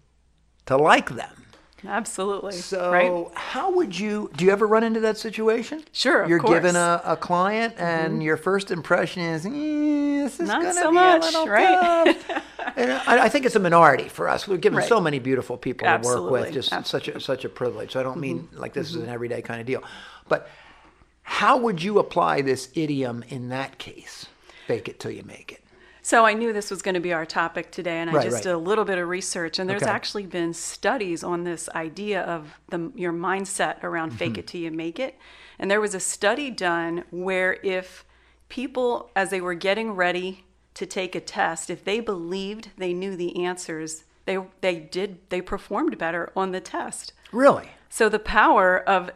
to 0.67 0.77
like 0.77 1.11
them. 1.11 1.47
Absolutely. 1.85 2.53
So, 2.53 2.93
right. 2.93 3.37
how 3.37 3.73
would 3.75 3.99
you 3.99 4.31
do? 4.37 4.45
You 4.45 4.53
ever 4.53 4.69
run 4.69 4.85
into 4.85 5.01
that 5.01 5.19
situation? 5.19 5.83
Sure, 5.91 6.23
of 6.23 6.31
You're 6.31 6.39
given 6.39 6.63
course. 6.63 6.77
Mm-hmm. 6.77 7.09
a, 7.09 7.13
a 7.15 7.17
client, 7.17 7.75
and 7.77 8.23
your 8.23 8.37
first 8.37 8.71
impression 8.71 9.21
is, 9.21 9.45
"Eh, 9.45 9.51
"This 9.51 10.39
is 10.39 10.47
Not 10.47 10.73
so 10.77 10.91
be 10.91 10.95
much, 10.95 11.23
a 11.23 11.25
little 11.27 11.49
right? 11.49 12.17
tough." 12.29 12.43
and 12.77 12.93
I, 12.93 13.25
I 13.25 13.29
think 13.29 13.47
it's 13.47 13.57
a 13.57 13.61
minority 13.61 14.09
for 14.09 14.29
us. 14.29 14.47
We're 14.47 14.59
given 14.59 14.79
Right. 14.79 14.89
so 14.89 15.01
many 15.01 15.19
beautiful 15.19 15.57
people 15.57 15.87
to 15.87 15.91
work 15.95 15.99
Absolutely, 15.99 16.41
with. 16.43 16.53
Just 16.53 16.87
such 16.87 17.09
a 17.09 17.19
such 17.19 17.45
a 17.45 17.49
privilege. 17.49 17.95
So 17.95 18.01
I 18.01 18.05
don't 18.05 18.21
mean 18.21 18.43
Mm-hmm. 18.45 18.59
like 18.61 18.75
this 18.75 18.91
is 18.91 18.95
an 18.95 19.09
everyday 19.09 19.43
kind 19.43 19.61
of 19.61 19.67
deal, 19.67 19.83
but 20.29 20.49
how 21.23 21.57
would 21.57 21.83
you 21.83 21.99
apply 21.99 22.43
this 22.43 22.69
idiom 22.75 23.25
in 23.29 23.49
that 23.49 23.79
case? 23.79 24.27
Fake 24.67 24.89
it 24.89 25.01
till 25.01 25.11
you 25.11 25.23
make 25.25 25.53
it. 25.53 25.63
So 26.05 26.25
I 26.25 26.35
knew 26.35 26.53
this 26.53 26.71
was 26.71 26.83
going 26.83 26.95
to 26.97 27.01
be 27.01 27.13
our 27.13 27.25
topic 27.25 27.71
today, 27.71 27.99
and 28.01 28.11
I 28.11 28.15
Right, 28.15 28.23
just 28.25 28.35
right. 28.37 28.43
did 28.43 28.53
a 28.53 28.59
little 28.59 28.85
bit 28.85 28.99
of 28.99 29.09
research. 29.09 29.59
And 29.61 29.71
there's 29.71 29.83
Okay. 29.83 29.91
actually 29.91 30.27
been 30.27 30.53
studies 30.53 31.23
on 31.23 31.45
this 31.45 31.69
idea 31.77 32.23
of 32.23 32.59
the, 32.71 32.91
your 32.97 33.13
mindset 33.13 33.83
around 33.85 34.09
Mm-hmm. 34.09 34.19
fake 34.19 34.39
it 34.39 34.47
till 34.49 34.61
you 34.61 34.73
make 34.73 34.99
it. 34.99 35.17
And 35.61 35.71
there 35.71 35.81
was 35.81 35.95
a 35.95 36.01
study 36.01 36.51
done 36.51 37.05
where 37.11 37.59
if 37.63 38.05
people, 38.49 39.11
as 39.15 39.31
they 39.31 39.41
were 39.41 39.55
getting 39.55 39.93
ready 39.93 40.45
to 40.75 40.87
take 40.87 41.15
a 41.15 41.21
test, 41.21 41.71
if 41.71 41.85
they 41.85 42.01
believed 42.01 42.71
they 42.77 42.93
knew 42.93 43.15
the 43.15 43.45
answers, 43.45 44.05
they 44.25 44.39
they 44.61 44.77
did 44.77 45.19
they 45.29 45.41
performed 45.41 45.99
better 45.99 46.33
on 46.35 46.51
the 46.53 46.61
test. 46.61 47.13
Really? 47.31 47.69
So 47.89 48.09
the 48.09 48.19
power 48.19 48.79
of 48.89 49.11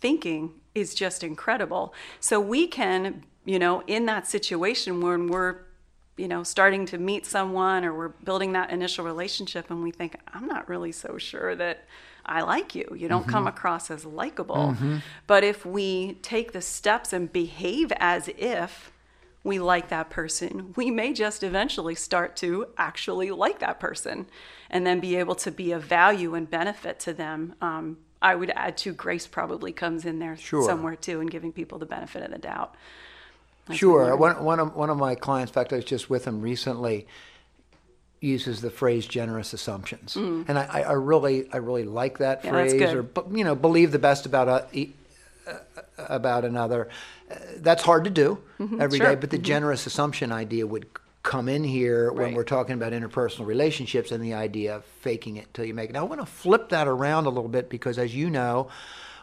thinking 0.00 0.52
is 0.74 0.94
just 0.94 1.22
incredible. 1.24 1.94
So 2.20 2.38
we 2.40 2.66
can, 2.66 3.24
you 3.46 3.58
know, 3.58 3.82
in 3.86 4.04
that 4.06 4.26
situation 4.26 5.00
when 5.00 5.28
we're, 5.28 5.56
you 6.18 6.28
know, 6.28 6.42
starting 6.42 6.84
to 6.86 6.98
meet 6.98 7.24
someone 7.24 7.84
or 7.84 7.94
we're 7.96 8.08
building 8.08 8.52
that 8.52 8.70
initial 8.70 9.04
relationship 9.04 9.70
and 9.70 9.82
we 9.82 9.90
think, 9.92 10.16
I'm 10.34 10.46
not 10.46 10.68
really 10.68 10.92
so 10.92 11.16
sure 11.16 11.54
that 11.54 11.84
I 12.26 12.42
like 12.42 12.74
you. 12.74 12.92
You 12.96 13.06
don't 13.08 13.28
come 13.28 13.46
across 13.46 13.90
as 13.90 14.04
likable. 14.04 14.76
But 15.28 15.44
if 15.44 15.64
we 15.64 16.14
take 16.22 16.52
the 16.52 16.60
steps 16.60 17.12
and 17.12 17.32
behave 17.32 17.92
as 17.98 18.28
if 18.36 18.92
we 19.44 19.60
like 19.60 19.90
that 19.90 20.10
person, 20.10 20.72
we 20.74 20.90
may 20.90 21.12
just 21.12 21.44
eventually 21.44 21.94
start 21.94 22.34
to 22.38 22.66
actually 22.76 23.30
like 23.30 23.60
that 23.60 23.78
person 23.78 24.26
and 24.70 24.84
then 24.84 24.98
be 24.98 25.14
able 25.14 25.36
to 25.36 25.52
be 25.52 25.70
of 25.70 25.84
value 25.84 26.34
and 26.34 26.50
benefit 26.50 26.98
to 27.00 27.12
them. 27.12 27.54
Um, 27.60 27.98
I 28.20 28.34
would 28.34 28.50
add 28.56 28.76
to 28.78 28.92
grace 28.92 29.28
probably 29.28 29.70
comes 29.72 30.04
in 30.04 30.18
there 30.18 30.36
Sure. 30.36 30.64
somewhere 30.64 30.96
too 30.96 31.20
and 31.20 31.30
giving 31.30 31.52
people 31.52 31.78
the 31.78 31.86
benefit 31.86 32.24
of 32.24 32.32
the 32.32 32.38
doubt. 32.38 32.74
Sure. 33.72 34.14
One, 34.16 34.44
one, 34.44 34.60
of, 34.60 34.76
one 34.76 34.90
of 34.90 34.96
my 34.96 35.14
clients, 35.16 35.50
in 35.50 35.54
fact, 35.54 35.72
I 35.72 35.76
was 35.76 35.84
just 35.84 36.08
with 36.08 36.24
him 36.24 36.40
recently, 36.40 37.06
uses 38.20 38.60
the 38.60 38.70
phrase 38.70 39.06
generous 39.06 39.52
assumptions. 39.52 40.16
And 40.16 40.58
I, 40.58 40.82
I, 40.86 40.92
really 40.92 41.48
I 41.52 41.58
really 41.58 41.84
like 41.84 42.18
that 42.18 42.42
Mm. 42.42 42.44
Yeah, 42.44 42.50
phrase 42.50 42.82
or 42.94 43.06
you 43.36 43.44
know 43.44 43.54
believe 43.54 43.92
the 43.92 43.98
best 43.98 44.24
about 44.26 44.48
a, 44.48 44.66
e- 44.72 44.92
uh, 45.46 45.54
about 45.98 46.44
another. 46.44 46.88
Uh, 47.30 47.34
that's 47.58 47.82
hard 47.82 48.04
to 48.04 48.10
do 48.10 48.38
every 48.58 48.68
day, 48.70 48.76
Mm-hmm. 48.78 48.94
sure. 48.96 49.16
but 49.16 49.30
the 49.30 49.38
generous 49.38 49.86
assumption 49.86 50.32
idea 50.32 50.66
would 50.66 50.86
come 51.22 51.48
in 51.48 51.64
here 51.64 52.12
when 52.12 52.34
we're 52.34 52.44
talking 52.44 52.74
about 52.74 52.92
interpersonal 52.92 53.46
relationships 53.46 54.12
and 54.12 54.22
the 54.22 54.32
idea 54.34 54.76
of 54.76 54.84
faking 55.00 55.36
it 55.36 55.52
till 55.52 55.64
you 55.64 55.74
make 55.74 55.90
it. 55.90 55.92
Now, 55.92 56.00
I 56.00 56.04
want 56.04 56.20
to 56.20 56.26
flip 56.26 56.68
that 56.68 56.86
around 56.86 57.26
a 57.26 57.30
little 57.30 57.48
bit 57.50 57.68
because, 57.68 57.98
as 57.98 58.14
you 58.14 58.30
know, 58.30 58.68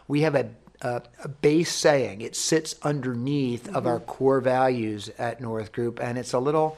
we 0.06 0.20
have 0.20 0.34
a, 0.34 0.50
a, 0.80 1.02
a 1.22 1.28
base 1.28 1.72
saying. 1.72 2.20
It 2.20 2.36
sits 2.36 2.74
underneath 2.82 3.68
of 3.74 3.86
our 3.86 4.00
core 4.00 4.40
values 4.40 5.10
at 5.18 5.40
North 5.40 5.72
Group, 5.72 6.00
and 6.00 6.18
it's 6.18 6.32
a 6.32 6.38
little 6.38 6.76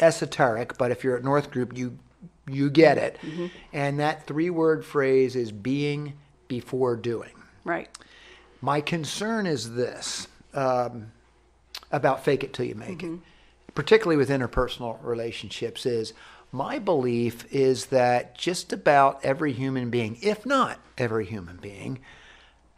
esoteric. 0.00 0.76
But 0.78 0.90
if 0.90 1.04
you're 1.04 1.16
at 1.16 1.24
North 1.24 1.50
Group, 1.50 1.76
you 1.76 1.98
you 2.46 2.68
get 2.70 2.98
it. 2.98 3.18
And 3.72 3.98
that 4.00 4.26
three-word 4.26 4.84
phrase 4.84 5.34
is 5.34 5.50
being 5.50 6.14
before 6.46 6.94
doing. 6.96 7.30
Right. 7.64 7.88
My 8.60 8.80
concern 8.80 9.46
is 9.46 9.74
this 9.74 10.28
um, 10.52 11.12
about 11.90 12.24
fake 12.24 12.44
it 12.44 12.52
till 12.52 12.66
you 12.66 12.74
make 12.74 13.02
it, 13.02 13.20
particularly 13.74 14.16
with 14.16 14.28
interpersonal 14.28 14.98
relationships. 15.02 15.86
Is 15.86 16.12
my 16.52 16.78
belief 16.78 17.46
is 17.52 17.86
that 17.86 18.36
just 18.36 18.72
about 18.72 19.24
every 19.24 19.52
human 19.52 19.90
being, 19.90 20.18
if 20.22 20.44
not 20.44 20.78
every 20.98 21.24
human 21.24 21.56
being, 21.56 21.98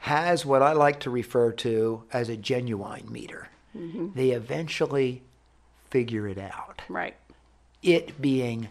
has 0.07 0.47
what 0.47 0.63
I 0.63 0.73
like 0.73 1.01
to 1.01 1.11
refer 1.11 1.51
to 1.51 2.05
as 2.13 2.29
a 2.29 2.37
genuine 2.37 3.11
meter. 3.11 3.49
Mm-hmm. 3.77 4.11
They 4.15 4.31
eventually 4.31 5.23
figure 5.91 6.29
it 6.29 6.39
out 6.39 6.83
Right. 6.89 7.17
it 7.83 8.23
being 8.23 8.69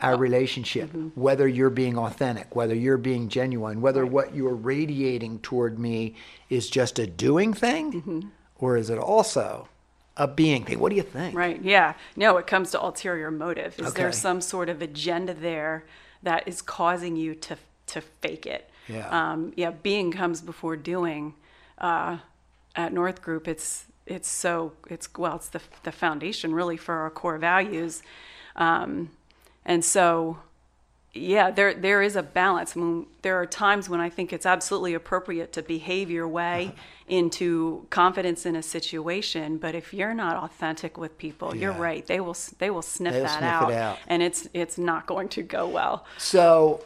our 0.00 0.14
oh. 0.14 0.18
relationship, 0.18 0.88
mm-hmm. 0.88 1.08
whether 1.20 1.46
you're 1.46 1.70
being 1.70 1.96
authentic, 1.96 2.56
whether 2.56 2.74
you're 2.74 2.98
being 2.98 3.28
genuine, 3.28 3.80
whether 3.80 4.04
what 4.04 4.34
you're 4.34 4.56
radiating 4.56 5.38
toward 5.38 5.78
me 5.78 6.16
is 6.50 6.68
just 6.68 6.98
a 6.98 7.06
doing 7.06 7.54
thing 7.54 7.92
mm-hmm. 7.92 8.20
or 8.58 8.76
is 8.76 8.90
it 8.90 8.98
also 8.98 9.68
a 10.16 10.26
being 10.26 10.64
thing? 10.64 10.80
What 10.80 10.90
do 10.90 10.96
you 10.96 11.02
think? 11.02 11.36
Right. 11.36 11.62
Yeah. 11.62 11.94
No, 12.16 12.38
it 12.38 12.48
comes 12.48 12.72
to 12.72 12.82
ulterior 12.82 13.30
motive. 13.30 13.78
Is 13.78 13.94
there 13.94 14.10
some 14.10 14.40
sort 14.40 14.68
of 14.68 14.82
agenda 14.82 15.32
there 15.32 15.84
that 16.24 16.48
is 16.48 16.60
causing 16.60 17.14
you 17.14 17.36
to 17.36 17.56
to 17.86 18.00
fake 18.00 18.46
it? 18.46 18.68
Yeah. 18.88 19.08
Um, 19.08 19.52
yeah. 19.56 19.70
Being 19.70 20.12
comes 20.12 20.40
before 20.40 20.76
doing. 20.76 21.34
Uh, 21.78 22.18
at 22.76 22.92
North 22.92 23.22
Group, 23.22 23.48
it's 23.48 23.86
it's 24.06 24.28
so 24.28 24.72
it's 24.88 25.08
well, 25.16 25.36
it's 25.36 25.48
the 25.48 25.60
the 25.82 25.92
foundation 25.92 26.54
really 26.54 26.76
for 26.76 26.94
our 26.94 27.10
core 27.10 27.38
values, 27.38 28.02
um, 28.54 29.10
and 29.64 29.84
so 29.84 30.38
yeah, 31.12 31.50
there 31.50 31.74
there 31.74 32.02
is 32.02 32.14
a 32.14 32.22
balance. 32.22 32.76
I 32.76 32.80
mean, 32.80 33.06
there 33.22 33.40
are 33.40 33.46
times 33.46 33.88
when 33.88 34.00
I 34.00 34.10
think 34.10 34.32
it's 34.32 34.46
absolutely 34.46 34.94
appropriate 34.94 35.52
to 35.54 35.62
behave 35.62 36.10
your 36.10 36.28
way 36.28 36.74
into 37.08 37.86
confidence 37.90 38.44
in 38.46 38.54
a 38.54 38.62
situation. 38.62 39.56
But 39.56 39.74
if 39.74 39.94
you're 39.94 40.14
not 40.14 40.36
authentic 40.36 40.98
with 40.98 41.16
people, 41.18 41.56
you're 41.56 41.72
right. 41.72 42.06
They 42.06 42.20
will 42.20 42.36
they 42.58 42.70
will 42.70 42.82
sniff 42.82 43.14
They'll 43.14 43.24
that 43.24 43.38
sniff 43.38 43.70
it 43.70 43.72
out, 43.72 43.72
out. 43.72 43.98
and 44.06 44.22
it's 44.22 44.48
it's 44.52 44.76
not 44.78 45.06
going 45.06 45.28
to 45.30 45.42
go 45.42 45.66
well. 45.66 46.04
So, 46.18 46.84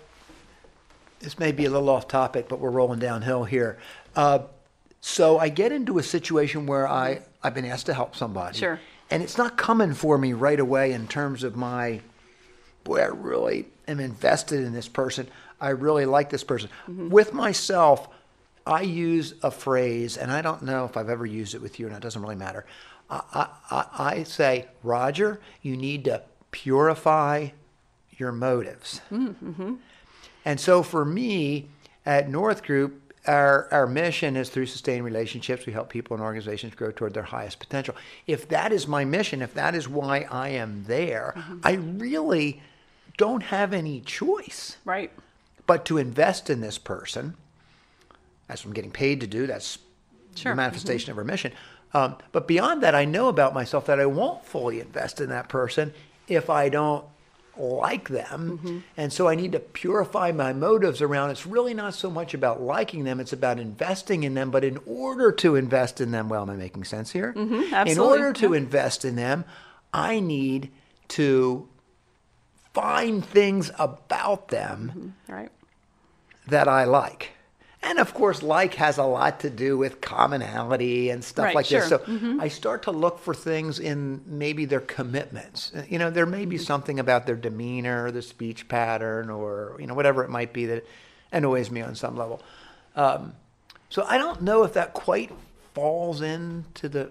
this 1.21 1.39
may 1.39 1.53
be 1.53 1.65
a 1.67 1.71
little 1.71 1.89
off 1.89 2.09
topic, 2.09 2.49
but 2.49 2.59
we're 2.59 2.71
rolling 2.71 2.99
downhill 2.99 3.45
here. 3.45 3.79
Uh, 4.17 4.41
so, 5.01 5.39
I 5.39 5.49
get 5.49 5.73
into 5.73 5.99
a 5.99 6.03
situation 6.03 6.67
where 6.67 6.87
I, 6.87 7.23
I've 7.43 7.55
been 7.55 7.65
asked 7.65 7.87
to 7.87 7.95
help 7.95 8.15
somebody. 8.15 8.59
Sure. 8.59 8.79
And 9.11 9.23
it's 9.23 9.39
not 9.39 9.57
coming 9.57 9.95
for 9.95 10.19
me 10.19 10.35
right 10.35 10.61
away 10.61 10.93
in 10.93 11.09
terms 11.09 11.43
of 11.43 11.57
my, 11.57 12.01
boy, 12.85 13.01
I 13.01 13.07
really 13.07 13.67
am 13.89 13.99
invested 13.99 14.61
in 14.61 14.73
this 14.73 14.89
person. 14.89 15.27
I 15.61 15.71
really 15.71 16.05
like 16.05 16.31
this 16.31 16.45
person. 16.45 16.69
Mm-hmm. 16.89 17.09
With 17.09 17.33
myself, 17.33 18.09
I 18.67 18.83
use 18.83 19.35
a 19.43 19.51
phrase, 19.51 20.17
and 20.17 20.31
I 20.31 20.43
don't 20.43 20.63
know 20.63 20.85
if 20.85 20.97
I've 20.97 21.09
ever 21.09 21.27
used 21.27 21.55
it 21.55 21.63
with 21.63 21.81
you, 21.81 21.87
and 21.87 21.97
it 21.97 22.03
doesn't 22.03 22.21
really 22.23 22.37
matter. 22.37 22.67
I, 23.09 23.21
I, 23.33 23.47
I 23.71 23.87
I 23.99 24.23
say, 24.23 24.69
Roger, 24.83 25.41
you 25.63 25.77
need 25.77 26.05
to 26.05 26.23
purify 26.51 27.49
your 28.17 28.33
motives. 28.33 29.01
Mm-hmm. 29.11 29.51
Mm-hmm. 29.51 29.75
And 30.45 30.59
so 30.61 30.83
for 30.83 31.05
me 31.05 31.69
at 32.07 32.29
North 32.29 32.63
Group, 32.63 32.97
our, 33.27 33.69
our 33.71 33.87
mission 33.87 34.37
is 34.37 34.49
through 34.49 34.67
sustained 34.67 35.05
relationships, 35.05 35.67
we 35.67 35.73
help 35.73 35.91
people 35.91 36.15
and 36.17 36.25
organizations 36.25 36.75
grow 36.75 36.91
toward 36.91 37.13
their 37.13 37.23
highest 37.23 37.59
potential. 37.61 37.95
If 38.27 38.49
that 38.49 38.73
is 38.73 38.87
my 38.87 39.05
mission, 39.05 39.43
if 39.43 39.53
that 39.55 39.75
is 39.75 39.87
why 39.89 40.27
I 40.31 40.49
am 40.51 40.85
there, 40.87 41.35
I 41.63 41.73
really 41.75 42.63
don't 43.19 43.43
have 43.43 43.75
any 43.75 44.01
choice 44.01 44.79
Right. 44.87 45.13
but 45.67 45.85
to 45.87 45.99
invest 45.99 46.49
in 46.49 46.63
this 46.63 46.79
person. 46.79 47.35
That's 48.49 48.65
what 48.65 48.71
I'm 48.71 48.75
getting 48.75 48.91
paid 48.91 49.21
to 49.21 49.27
do. 49.27 49.47
That's 49.47 49.79
Sure. 50.37 50.53
the 50.53 50.57
manifestation 50.57 51.11
of 51.11 51.19
our 51.19 51.25
mission. 51.25 51.53
Um, 51.93 52.17
but 52.33 52.47
beyond 52.49 52.83
that, 52.85 52.95
I 52.95 53.05
know 53.05 53.29
about 53.29 53.53
myself 53.53 53.85
that 53.87 53.99
I 54.01 54.07
won't 54.07 54.45
fully 54.47 54.81
invest 54.81 55.21
in 55.21 55.29
that 55.31 55.49
person 55.49 55.93
if 56.29 56.49
I 56.49 56.69
don't 56.69 57.05
like 57.57 58.09
them. 58.09 58.59
Mm-hmm. 58.59 58.79
And 58.97 59.13
so 59.13 59.29
I 59.29 59.35
need 59.35 59.53
to 59.53 59.61
purify 59.61 60.33
my 60.33 60.53
motives 60.53 61.03
around 61.03 61.31
it's 61.31 61.47
really 61.47 61.75
not 61.75 61.95
so 61.95 62.11
much 62.11 62.35
about 62.35 62.63
liking 62.63 63.05
them, 63.05 63.21
it's 63.21 63.33
about 63.33 63.59
investing 63.59 64.23
in 64.23 64.35
them. 64.35 64.51
But 64.51 64.65
in 64.65 64.79
order 64.87 65.33
to 65.33 65.57
invest 65.57 66.01
in 66.01 66.11
them, 66.11 66.29
well, 66.29 66.43
am 66.43 66.51
I 66.51 66.57
making 66.57 66.85
sense 66.85 67.11
here? 67.11 67.35
Mm-hmm, 67.37 67.55
in 67.55 67.75
absolutely. 67.75 68.19
order 68.19 68.33
to 68.35 68.55
invest 68.55 69.05
in 69.05 69.17
them, 69.17 69.45
I 69.93 70.21
need 70.21 70.71
to 71.09 71.69
find 72.73 73.25
things 73.25 73.71
about 73.79 74.49
them 74.49 74.93
mm-hmm, 75.27 75.33
Right. 75.33 75.51
that 76.47 76.69
I 76.69 76.85
like. 76.85 77.33
And 77.83 77.99
of 77.99 78.13
course, 78.13 78.43
like 78.43 78.75
has 78.75 78.99
a 78.99 79.05
lot 79.05 79.41
to 79.41 79.51
do 79.51 79.79
with 79.79 80.01
commonality 80.03 81.09
and 81.09 81.25
stuff 81.25 81.47
Right, 81.47 81.55
like 81.55 81.69
this. 81.69 81.89
sure. 81.89 81.99
Mm-hmm. 82.01 82.39
So 82.39 82.45
I 82.45 82.49
start 82.49 82.83
to 82.83 82.91
look 82.91 83.19
for 83.19 83.33
things 83.35 83.79
in 83.81 84.21
maybe 84.27 84.67
their 84.67 84.81
commitments. 84.81 85.73
Uh, 85.75 85.85
You 85.89 85.99
know, 85.99 86.11
there 86.11 86.27
may 86.27 86.45
be 86.45 86.57
Mm-hmm. 86.57 86.65
something 86.65 86.99
about 87.01 87.27
their 87.27 87.37
demeanor, 87.37 88.11
their 88.11 88.23
speech 88.23 88.69
pattern, 88.69 89.31
or, 89.31 89.77
you 89.81 89.87
know, 89.87 89.95
whatever 89.95 90.23
it 90.25 90.31
might 90.31 90.53
be 90.53 90.67
that 90.67 90.85
annoys 91.33 91.71
me 91.71 91.81
on 91.81 91.95
some 91.95 92.17
level. 92.17 92.43
Um, 92.97 93.33
so 93.89 94.05
I 94.07 94.19
don't 94.19 94.43
know 94.43 94.63
if 94.65 94.75
that 94.75 94.93
quite 94.93 95.33
falls 95.75 96.21
into 96.21 96.89
the 96.89 97.11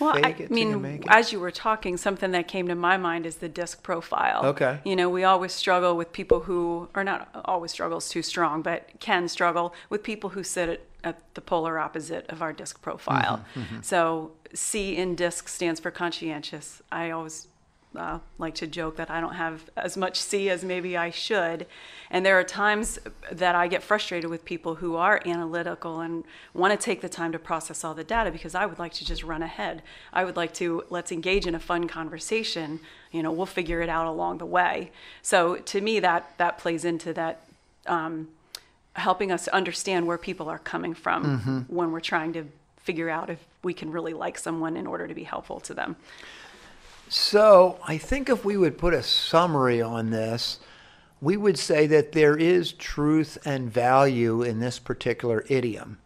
Well, 0.00 0.16
I 0.16 0.22
fake 0.22 0.40
it 0.40 0.48
till 0.48 0.58
you 0.58 0.78
mean, 0.78 1.04
as 1.08 1.32
you 1.32 1.40
were 1.40 1.50
talking, 1.50 1.96
something 1.96 2.30
that 2.32 2.48
came 2.48 2.68
to 2.68 2.74
my 2.74 2.96
mind 2.96 3.26
is 3.26 3.36
the 3.36 3.48
DISC 3.48 3.82
profile. 3.82 4.44
Okay. 4.46 4.80
You 4.84 4.96
know, 4.96 5.08
we 5.08 5.24
always 5.24 5.52
struggle 5.52 5.96
with 5.96 6.12
people 6.12 6.40
who, 6.40 6.88
are 6.94 7.04
not 7.04 7.28
always 7.44 7.70
struggles 7.70 8.08
too 8.08 8.22
strong, 8.22 8.62
but 8.62 8.88
can 9.00 9.28
struggle 9.28 9.74
with 9.90 10.02
people 10.02 10.30
who 10.30 10.42
sit 10.42 10.68
at, 10.68 10.80
at 11.04 11.34
the 11.34 11.40
polar 11.40 11.78
opposite 11.78 12.26
of 12.28 12.42
our 12.42 12.52
DISC 12.52 12.80
profile. 12.82 13.44
Mm-hmm, 13.54 13.80
So 13.82 14.32
C 14.54 14.96
in 14.96 15.14
DISC 15.14 15.48
stands 15.48 15.80
for 15.80 15.90
conscientious. 15.90 16.82
I 16.90 17.10
always 17.10 17.48
uh, 17.96 18.18
like 18.38 18.54
to 18.56 18.66
joke 18.66 18.96
that 18.96 19.10
I 19.10 19.20
don't 19.20 19.34
have 19.34 19.70
as 19.76 19.96
much 19.96 20.20
C 20.20 20.50
as 20.50 20.62
maybe 20.62 20.96
I 20.96 21.10
should. 21.10 21.66
And 22.10 22.24
there 22.24 22.38
are 22.38 22.44
times 22.44 22.98
that 23.30 23.54
I 23.54 23.68
get 23.68 23.82
frustrated 23.82 24.30
with 24.30 24.44
people 24.44 24.76
who 24.76 24.96
are 24.96 25.22
analytical 25.24 26.00
and 26.00 26.24
want 26.54 26.78
to 26.78 26.82
take 26.82 27.00
the 27.00 27.08
time 27.08 27.32
to 27.32 27.38
process 27.38 27.84
all 27.84 27.94
the 27.94 28.04
data 28.04 28.30
because 28.30 28.54
I 28.54 28.66
would 28.66 28.78
like 28.78 28.92
to 28.94 29.04
just 29.04 29.22
run 29.22 29.42
ahead. 29.42 29.82
I 30.12 30.24
would 30.24 30.36
like 30.36 30.54
to 30.54 30.84
let's 30.90 31.12
engage 31.12 31.46
in 31.46 31.54
a 31.54 31.60
fun 31.60 31.88
conversation. 31.88 32.80
You 33.10 33.22
know, 33.22 33.32
we'll 33.32 33.46
figure 33.46 33.80
it 33.80 33.88
out 33.88 34.06
along 34.06 34.38
the 34.38 34.46
way. 34.46 34.90
So 35.22 35.56
to 35.56 35.80
me, 35.80 36.00
that 36.00 36.32
that 36.38 36.58
plays 36.58 36.84
into 36.84 37.12
that. 37.14 37.44
Um, 37.86 38.28
helping 38.94 39.30
us 39.30 39.46
understand 39.48 40.06
where 40.08 40.18
people 40.18 40.48
are 40.48 40.58
coming 40.58 40.92
from 40.92 41.64
when 41.68 41.92
we're 41.92 42.00
trying 42.00 42.32
to 42.32 42.44
figure 42.78 43.08
out 43.08 43.30
if 43.30 43.38
we 43.62 43.72
can 43.72 43.92
really 43.92 44.12
like 44.12 44.36
someone 44.36 44.76
in 44.76 44.86
order 44.86 45.06
to 45.06 45.14
be 45.14 45.22
helpful 45.22 45.60
to 45.60 45.72
them. 45.72 45.94
So 47.08 47.78
I 47.86 47.98
think 47.98 48.28
if 48.28 48.44
we 48.44 48.56
would 48.56 48.78
put 48.78 48.94
a 48.94 49.02
summary 49.02 49.80
on 49.80 50.10
this, 50.10 50.58
we 51.20 51.36
would 51.36 51.58
say 51.58 51.86
that 51.86 52.12
there 52.12 52.36
is 52.36 52.72
truth 52.72 53.38
and 53.44 53.72
value 53.72 54.42
in 54.42 54.60
this 54.60 54.78
particular 54.78 55.44
idiom, 55.48 55.98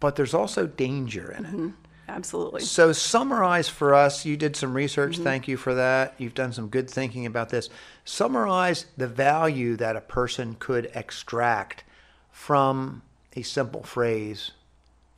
but 0.00 0.16
there's 0.16 0.34
also 0.34 0.66
danger 0.66 1.32
in 1.32 1.44
it. 1.44 1.48
Mm-hmm. 1.48 1.68
Absolutely. 2.08 2.60
So 2.60 2.92
summarize 2.92 3.68
for 3.68 3.94
us. 3.94 4.26
You 4.26 4.36
did 4.36 4.54
some 4.54 4.74
research. 4.74 5.14
Mm-hmm. 5.14 5.24
Thank 5.24 5.48
you 5.48 5.56
for 5.56 5.74
that. 5.74 6.14
You've 6.18 6.34
done 6.34 6.52
some 6.52 6.68
good 6.68 6.90
thinking 6.90 7.24
about 7.24 7.48
this. 7.48 7.70
Summarize 8.04 8.86
the 8.96 9.08
value 9.08 9.76
that 9.76 9.96
a 9.96 10.00
person 10.00 10.56
could 10.58 10.90
extract 10.94 11.84
from 12.30 13.02
a 13.34 13.42
simple 13.42 13.82
phrase, 13.82 14.50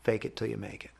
fake 0.04 0.24
it 0.24 0.36
till 0.36 0.46
you 0.46 0.56
make 0.56 0.84
it. 0.84 0.90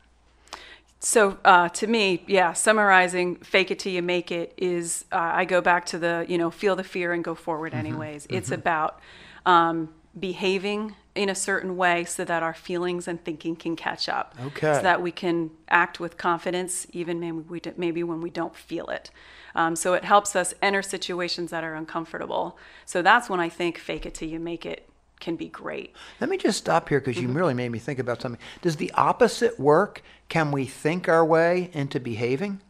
So 1.05 1.37
uh, 1.45 1.69
to 1.69 1.85
me, 1.85 2.23
yeah, 2.25 2.53
summarizing 2.53 3.35
"fake 3.35 3.69
it 3.69 3.77
till 3.77 3.91
you 3.91 4.01
make 4.01 4.31
it" 4.31 4.53
is 4.57 5.05
uh, 5.11 5.17
I 5.17 5.45
go 5.45 5.61
back 5.61 5.85
to 5.87 5.99
the 5.99 6.25
you 6.27 6.35
know 6.39 6.49
feel 6.49 6.75
the 6.75 6.83
fear 6.83 7.13
and 7.13 7.23
go 7.23 7.35
forward 7.35 7.73
Mm-hmm. 7.73 7.79
anyways. 7.79 8.27
It's 8.31 8.51
about 8.51 8.99
um, 9.45 9.93
behaving 10.19 10.95
in 11.13 11.29
a 11.29 11.35
certain 11.35 11.77
way 11.77 12.05
so 12.05 12.25
that 12.25 12.41
our 12.41 12.55
feelings 12.55 13.07
and 13.07 13.23
thinking 13.23 13.55
can 13.55 13.75
catch 13.75 14.09
up. 14.09 14.33
Okay. 14.47 14.73
So 14.73 14.81
that 14.81 14.99
we 14.99 15.11
can 15.11 15.51
act 15.69 15.99
with 15.99 16.17
confidence 16.17 16.87
even 16.91 17.19
maybe 17.19 17.37
we 17.37 17.59
d- 17.59 17.73
maybe 17.77 18.03
when 18.03 18.19
we 18.19 18.31
don't 18.31 18.55
feel 18.55 18.87
it. 18.87 19.11
Um, 19.53 19.75
so 19.75 19.93
it 19.93 20.03
helps 20.03 20.35
us 20.35 20.55
enter 20.59 20.81
situations 20.81 21.51
that 21.51 21.63
are 21.63 21.75
uncomfortable. 21.75 22.57
So 22.85 23.03
that's 23.03 23.29
when 23.29 23.39
I 23.39 23.49
think 23.49 23.77
"fake 23.77 24.07
it 24.07 24.15
till 24.15 24.27
you 24.27 24.39
make 24.39 24.65
it" 24.65 24.89
can 25.19 25.35
be 25.35 25.47
great. 25.47 25.93
Let 26.19 26.29
me 26.29 26.37
just 26.37 26.57
stop 26.57 26.89
here 26.89 26.99
because 26.99 27.19
you 27.21 27.27
really 27.29 27.53
made 27.53 27.69
me 27.69 27.79
think 27.79 27.99
about 27.99 28.21
something. 28.21 28.41
Does 28.61 28.75
the 28.75 28.91
opposite 28.93 29.59
work? 29.59 30.01
Can 30.29 30.51
we 30.51 30.65
think 30.65 31.07
our 31.07 31.25
way 31.25 31.69
into 31.73 31.99
behaving? 31.99 32.61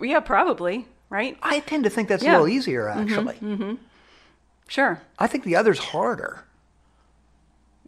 Yeah, 0.00 0.20
probably, 0.20 0.86
right? 1.10 1.36
I 1.42 1.60
tend 1.60 1.84
to 1.84 1.90
think 1.90 2.08
that's 2.08 2.22
Yeah. 2.22 2.34
Mm-hmm. 2.34 2.38
a 2.38 2.42
little 2.42 2.56
easier, 2.56 2.88
actually. 2.88 3.78
Sure. 4.68 5.00
I 5.18 5.26
think 5.26 5.44
the 5.44 5.56
other's 5.56 5.78
harder. 5.78 6.44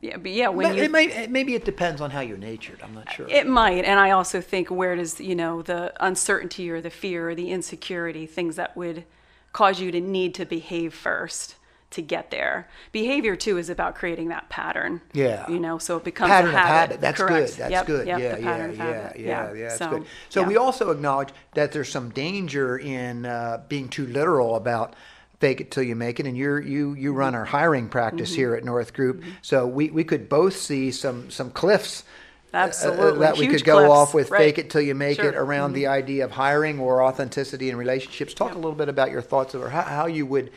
Yeah, 0.01 0.17
but 0.17 0.31
yeah, 0.31 0.49
when 0.49 0.69
But 0.69 0.77
you 0.79 0.85
it 0.85 0.91
may, 0.91 1.27
maybe 1.27 1.55
it 1.55 1.67
depends 1.67 2.01
on 2.01 2.11
how 2.11 2.21
you're 2.21 2.39
natured. 2.39 2.81
I'm 2.83 2.95
not 2.95 3.13
sure. 3.13 3.29
It 3.29 3.47
might, 3.47 3.85
and 3.85 4.01
I 4.01 4.13
also 4.13 4.41
think 4.41 4.71
where 4.71 4.97
does 4.97 5.21
you 5.21 5.35
know 5.35 5.61
the 5.61 5.93
uncertainty 6.05 6.71
or 6.71 6.81
the 6.81 6.89
fear 6.89 7.29
or 7.31 7.35
the 7.35 7.51
insecurity, 7.51 8.27
things 8.27 8.57
that 8.57 8.75
would 8.79 9.05
cause 9.53 9.79
you 9.79 9.93
to 9.93 10.01
need 10.01 10.35
to 10.37 10.47
behave 10.47 10.95
first 10.95 11.57
to 11.91 12.03
get 12.03 12.31
there. 12.31 12.69
Behavior 12.93 13.35
too 13.35 13.59
is 13.59 13.69
about 13.69 13.95
creating 13.97 14.29
that 14.29 14.49
pattern. 14.49 15.01
Yeah. 15.13 15.49
you 15.51 15.59
know, 15.59 15.79
so 15.79 15.97
it 15.97 16.05
becomes 16.05 16.31
pattern 16.31 16.55
a 16.55 16.59
habit. 16.59 16.65
of 16.65 16.77
habit. 16.77 17.01
That's 17.01 17.19
Correct. 17.21 17.47
good. 17.53 17.59
That's 17.59 17.71
Yep, 17.73 17.87
good. 17.87 18.07
yep, 18.07 18.19
yeah, 18.21 18.27
yeah, 18.27 18.39
yeah, 18.39 18.73
habit. 18.85 19.21
yeah, 19.21 19.53
yeah, 19.55 19.63
That's 19.69 19.79
so, 19.79 19.91
good. 19.91 20.07
So 20.29 20.41
yeah. 20.43 20.47
we 20.49 20.57
also 20.57 20.91
acknowledge 20.91 21.31
that 21.55 21.73
there's 21.73 21.89
some 21.89 22.11
danger 22.11 22.79
in 22.79 23.27
uh, 23.27 23.63
being 23.69 23.89
too 23.89 24.07
literal 24.07 24.55
about 24.57 24.95
fake 25.41 25.61
it 25.61 25.71
till 25.71 25.83
you 25.83 25.97
make 25.97 26.21
it. 26.21 26.27
And 26.27 26.37
you're 26.37 26.61
you 26.61 26.95
you 26.95 27.13
run 27.13 27.35
our 27.35 27.45
hiring 27.47 27.89
practice 27.89 28.31
Mm-hmm. 28.31 28.41
here 28.41 28.55
at 28.55 28.63
North 28.65 28.93
Group, 28.95 29.25
so 29.43 29.67
we 29.67 29.91
we 29.91 30.05
could 30.05 30.29
both 30.29 30.55
see 30.57 30.91
some 30.93 31.31
some 31.31 31.51
cliffs. 31.51 32.05
uh, 32.53 32.57
uh, 32.57 32.61
Absolutely. 32.61 33.19
that 33.21 33.37
we 33.39 33.47
could 33.49 33.65
go 33.65 33.79
cliffs. 33.79 33.91
off 33.93 34.15
with 34.15 34.31
Right. 34.31 34.39
fake 34.39 34.59
it 34.59 34.71
till 34.71 34.81
you 34.83 34.95
make 34.95 35.19
it 35.19 35.23
Sure. 35.23 35.33
Mm-hmm. 35.33 35.41
around 35.41 35.73
the 35.73 35.87
idea 35.89 36.25
of 36.25 36.31
hiring 36.33 36.79
or 36.79 37.03
authenticity 37.03 37.69
in 37.71 37.77
relationships. 37.77 38.35
Talk 38.35 38.53
a 38.53 38.59
little 38.59 38.75
bit 38.75 38.89
about 38.89 39.11
your 39.11 39.23
thoughts 39.23 39.55
or 39.55 39.69
how, 39.71 39.83
how 39.83 40.07
you 40.07 40.27
would 40.27 40.51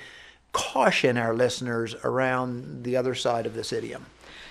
caution 0.53 1.17
our 1.17 1.33
listeners 1.35 1.95
around 2.03 2.83
the 2.83 2.95
other 2.95 3.13
side 3.15 3.45
of 3.45 3.53
this 3.53 3.73
idiom. 3.73 4.05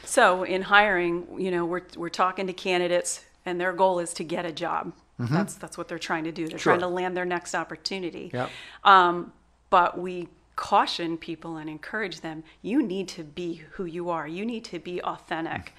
So 0.04 0.42
in 0.42 0.62
hiring, 0.62 1.26
you 1.38 1.50
know, 1.50 1.64
we're 1.64 1.82
we're 1.96 2.10
talking 2.10 2.46
to 2.48 2.52
candidates, 2.52 3.24
and 3.46 3.58
their 3.60 3.72
goal 3.72 3.98
is 3.98 4.12
to 4.14 4.24
get 4.24 4.44
a 4.44 4.52
job. 4.52 4.92
That's 5.18 5.54
that's 5.54 5.78
what 5.78 5.86
they're 5.86 6.00
trying 6.00 6.24
to 6.24 6.32
do. 6.32 6.48
They're 6.48 6.56
Mm-hmm. 6.56 6.58
Sure. 6.58 6.72
trying 6.72 6.80
to 6.80 6.88
land 6.88 7.16
their 7.16 7.24
next 7.24 7.54
opportunity. 7.54 8.30
Yep. 8.34 8.50
Um, 8.82 9.32
but 9.70 9.96
we 9.96 10.28
caution 10.56 11.16
people 11.16 11.56
and 11.56 11.70
encourage 11.70 12.20
them. 12.22 12.42
You 12.60 12.82
need 12.82 13.06
to 13.10 13.22
be 13.22 13.62
who 13.72 13.84
you 13.84 14.10
are. 14.10 14.26
You 14.26 14.44
need 14.44 14.64
to 14.66 14.80
be 14.80 15.00
authentic, 15.02 15.72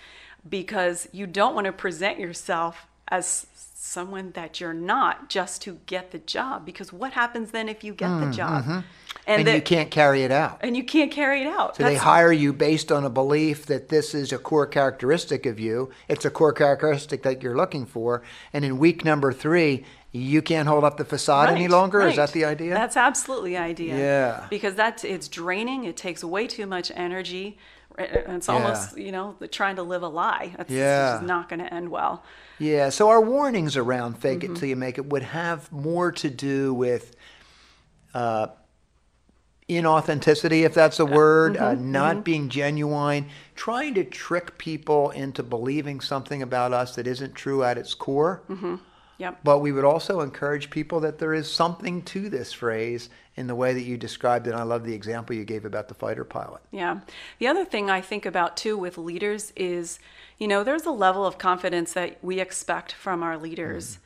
because 0.48 1.10
you 1.12 1.28
don't 1.28 1.54
want 1.56 1.66
to 1.66 1.74
present 1.74 2.20
yourself 2.20 2.88
as 3.10 3.46
someone 3.76 4.32
that 4.32 4.62
you're 4.62 4.74
not 4.74 5.30
just 5.30 5.62
to 5.64 5.78
get 5.88 6.12
the 6.12 6.20
job. 6.20 6.66
Because 6.66 6.94
what 6.94 7.12
happens 7.14 7.52
then 7.52 7.68
if 7.68 7.84
you 7.84 7.94
get 7.94 8.20
the 8.22 8.32
job? 8.32 8.64
Mm, 8.64 8.84
And, 9.26 9.48
that- 9.48 9.56
you 9.56 9.62
can't 9.62 9.90
carry 9.90 10.24
it 10.24 10.32
out. 10.32 10.60
and 10.62 10.76
you 10.76 10.84
can't 10.84 11.12
carry 11.12 11.42
it 11.42 11.48
out. 11.48 11.78
So 11.78 11.84
they 11.84 11.96
hire 11.96 12.32
you 12.32 12.52
based 12.52 12.92
on 12.92 13.06
a 13.06 13.10
belief 13.10 13.66
that 13.68 13.88
this 13.90 14.14
is 14.14 14.34
a 14.34 14.38
core 14.38 14.68
characteristic 14.68 15.46
of 15.46 15.60
you. 15.60 15.92
It's 16.10 16.26
a 16.26 16.30
core 16.30 16.52
characteristic 16.52 17.24
that 17.24 17.42
you're 17.42 17.56
looking 17.56 17.86
for. 17.86 18.22
And 18.52 18.66
in 18.66 18.78
week 18.80 19.06
number 19.06 19.32
three, 19.32 19.86
you 20.12 20.42
can't 20.42 20.68
hold 20.68 20.84
up 20.84 20.98
the 20.98 21.06
facade 21.06 21.50
any 21.50 21.62
Right, 21.62 21.70
longer. 21.72 22.02
Is 22.02 22.18
that 22.18 22.34
the 22.34 22.44
idea? 22.46 22.74
That's 22.74 22.98
absolutely 22.98 23.52
the 23.52 23.58
idea. 23.60 23.98
Yeah. 23.98 24.48
Because 24.50 24.76
that's 24.76 25.04
it's 25.06 25.28
draining. 25.30 25.86
It 25.86 25.96
takes 25.98 26.24
way 26.24 26.46
too 26.46 26.66
much 26.68 26.92
energy. 26.94 27.58
and 27.98 28.36
It's 28.38 28.50
almost 28.50 28.98
you 28.98 29.12
know 29.12 29.36
trying 29.52 29.78
to 29.78 29.84
live 29.84 30.04
a 30.04 30.08
lie. 30.10 30.54
That's 30.58 30.70
Yeah. 30.70 31.14
just 31.14 31.24
not 31.24 31.48
going 31.50 31.60
to 31.62 31.74
end 31.74 31.90
well. 31.90 32.24
yeah. 32.60 32.90
So 32.90 33.08
our 33.10 33.22
warnings 33.22 33.78
around 33.78 34.18
fake 34.20 34.40
Mm-hmm. 34.42 34.54
it 34.54 34.60
till 34.60 34.68
you 34.70 34.76
make 34.76 34.98
it 34.98 35.06
would 35.08 35.24
have 35.24 35.72
more 35.72 36.12
to 36.12 36.30
do 36.30 36.74
with 36.74 37.16
uh, 38.14 38.48
inauthenticity, 39.70 40.64
if 40.64 40.74
that's 40.74 41.00
a 41.00 41.06
word, 41.06 41.58
uh, 41.58 41.74
Mm-hmm, 41.74 41.92
not 41.92 42.24
being 42.24 42.50
genuine, 42.50 43.28
trying 43.56 43.94
to 43.96 44.04
trick 44.04 44.58
people 44.58 45.12
into 45.12 45.44
believing 45.44 46.02
something 46.02 46.42
about 46.42 46.74
us 46.74 46.96
that 46.96 47.08
isn't 47.08 47.34
true 47.36 47.64
at 47.64 47.78
its 47.78 47.94
core. 47.94 48.42
Yep. 49.20 49.40
But 49.44 49.60
we 49.60 49.72
would 49.72 49.86
also 49.86 50.22
encourage 50.22 50.70
people 50.70 51.00
that 51.02 51.20
there 51.20 51.34
is 51.34 51.50
something 51.50 52.02
to 52.04 52.30
this 52.30 52.52
phrase 52.52 53.10
in 53.36 53.48
the 53.48 53.56
way 53.56 53.74
that 53.74 53.84
you 53.84 53.96
described 53.96 54.48
it. 54.48 54.54
I 54.54 54.64
love 54.64 54.84
the 54.84 54.94
example 54.94 55.36
you 55.36 55.46
gave 55.46 55.66
about 55.66 55.88
the 55.88 55.94
fighter 55.94 56.24
pilot. 56.24 56.62
Yeah. 56.72 57.02
The 57.40 57.48
other 57.48 57.64
thing 57.64 57.90
I 57.90 58.02
think 58.02 58.26
about 58.26 58.58
too 58.58 58.78
with 58.78 58.98
leaders 58.98 59.54
is, 59.56 60.00
you 60.40 60.48
know, 60.48 60.64
there's 60.64 60.86
a 60.86 60.92
level 60.92 61.26
of 61.26 61.38
confidence 61.38 61.94
that 61.94 62.18
we 62.24 62.40
expect 62.40 62.92
from 62.92 63.24
our 63.24 63.38
leaders. 63.38 64.00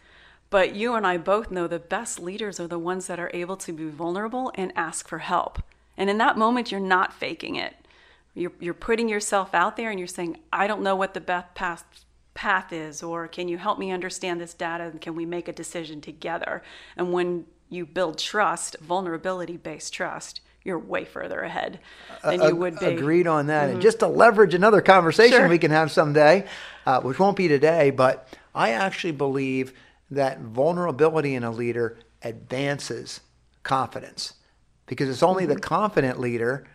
But 0.49 0.75
you 0.75 0.95
and 0.95 1.05
I 1.05 1.17
both 1.17 1.51
know 1.51 1.67
the 1.67 1.79
best 1.79 2.19
leaders 2.19 2.59
are 2.59 2.67
the 2.67 2.79
ones 2.79 3.07
that 3.07 3.19
are 3.19 3.31
able 3.33 3.57
to 3.57 3.73
be 3.73 3.89
vulnerable 3.89 4.51
and 4.55 4.71
ask 4.75 5.07
for 5.07 5.19
help. 5.19 5.61
And 5.97 6.09
in 6.09 6.17
that 6.19 6.37
moment, 6.37 6.71
you're 6.71 6.79
not 6.79 7.13
faking 7.13 7.55
it. 7.55 7.75
You're, 8.33 8.53
you're 8.59 8.73
putting 8.73 9.09
yourself 9.09 9.53
out 9.53 9.77
there 9.77 9.89
and 9.89 9.99
you're 9.99 10.07
saying, 10.07 10.37
I 10.53 10.67
don't 10.67 10.83
know 10.83 10.95
what 10.95 11.13
the 11.13 11.21
best 11.21 11.55
path, 11.55 11.83
path 12.33 12.71
is, 12.71 13.01
or 13.01 13.27
can 13.27 13.47
you 13.47 13.57
help 13.57 13.79
me 13.79 13.91
understand 13.91 14.39
this 14.39 14.53
data 14.53 14.85
and 14.85 15.01
can 15.01 15.15
we 15.15 15.25
make 15.25 15.47
a 15.47 15.53
decision 15.53 16.01
together? 16.01 16.61
And 16.95 17.11
when 17.11 17.45
you 17.69 17.85
build 17.85 18.19
trust, 18.19 18.77
vulnerability 18.79 19.57
based 19.57 19.91
trust, 19.91 20.41
you're 20.63 20.77
way 20.77 21.05
further 21.05 21.41
ahead 21.41 21.79
than 22.23 22.41
you 22.41 22.55
would 22.55 22.77
be. 22.77 22.85
Agreed 22.85 23.25
on 23.25 23.47
that. 23.47 23.69
And 23.69 23.81
just 23.81 23.99
to 23.99 24.07
leverage 24.07 24.53
another 24.53 24.81
conversation 24.81 25.33
Mm-hmm. 25.33 25.43
Sure. 25.43 25.49
we 25.49 25.57
can 25.57 25.71
have 25.71 25.91
someday, 25.91 26.45
uh, 26.85 27.01
which 27.01 27.19
won't 27.19 27.37
be 27.37 27.47
today, 27.47 27.89
but 27.89 28.27
I 28.53 28.71
actually 28.71 29.13
believe 29.13 29.73
that 30.11 30.39
vulnerability 30.39 31.35
in 31.35 31.43
a 31.43 31.51
leader 31.51 31.97
advances 32.23 33.21
confidence 33.63 34.33
because 34.85 35.09
it's 35.09 35.23
only 35.23 35.43
Mm-hmm. 35.43 35.53
the 35.53 35.59
confident 35.59 36.19
leader 36.19 36.65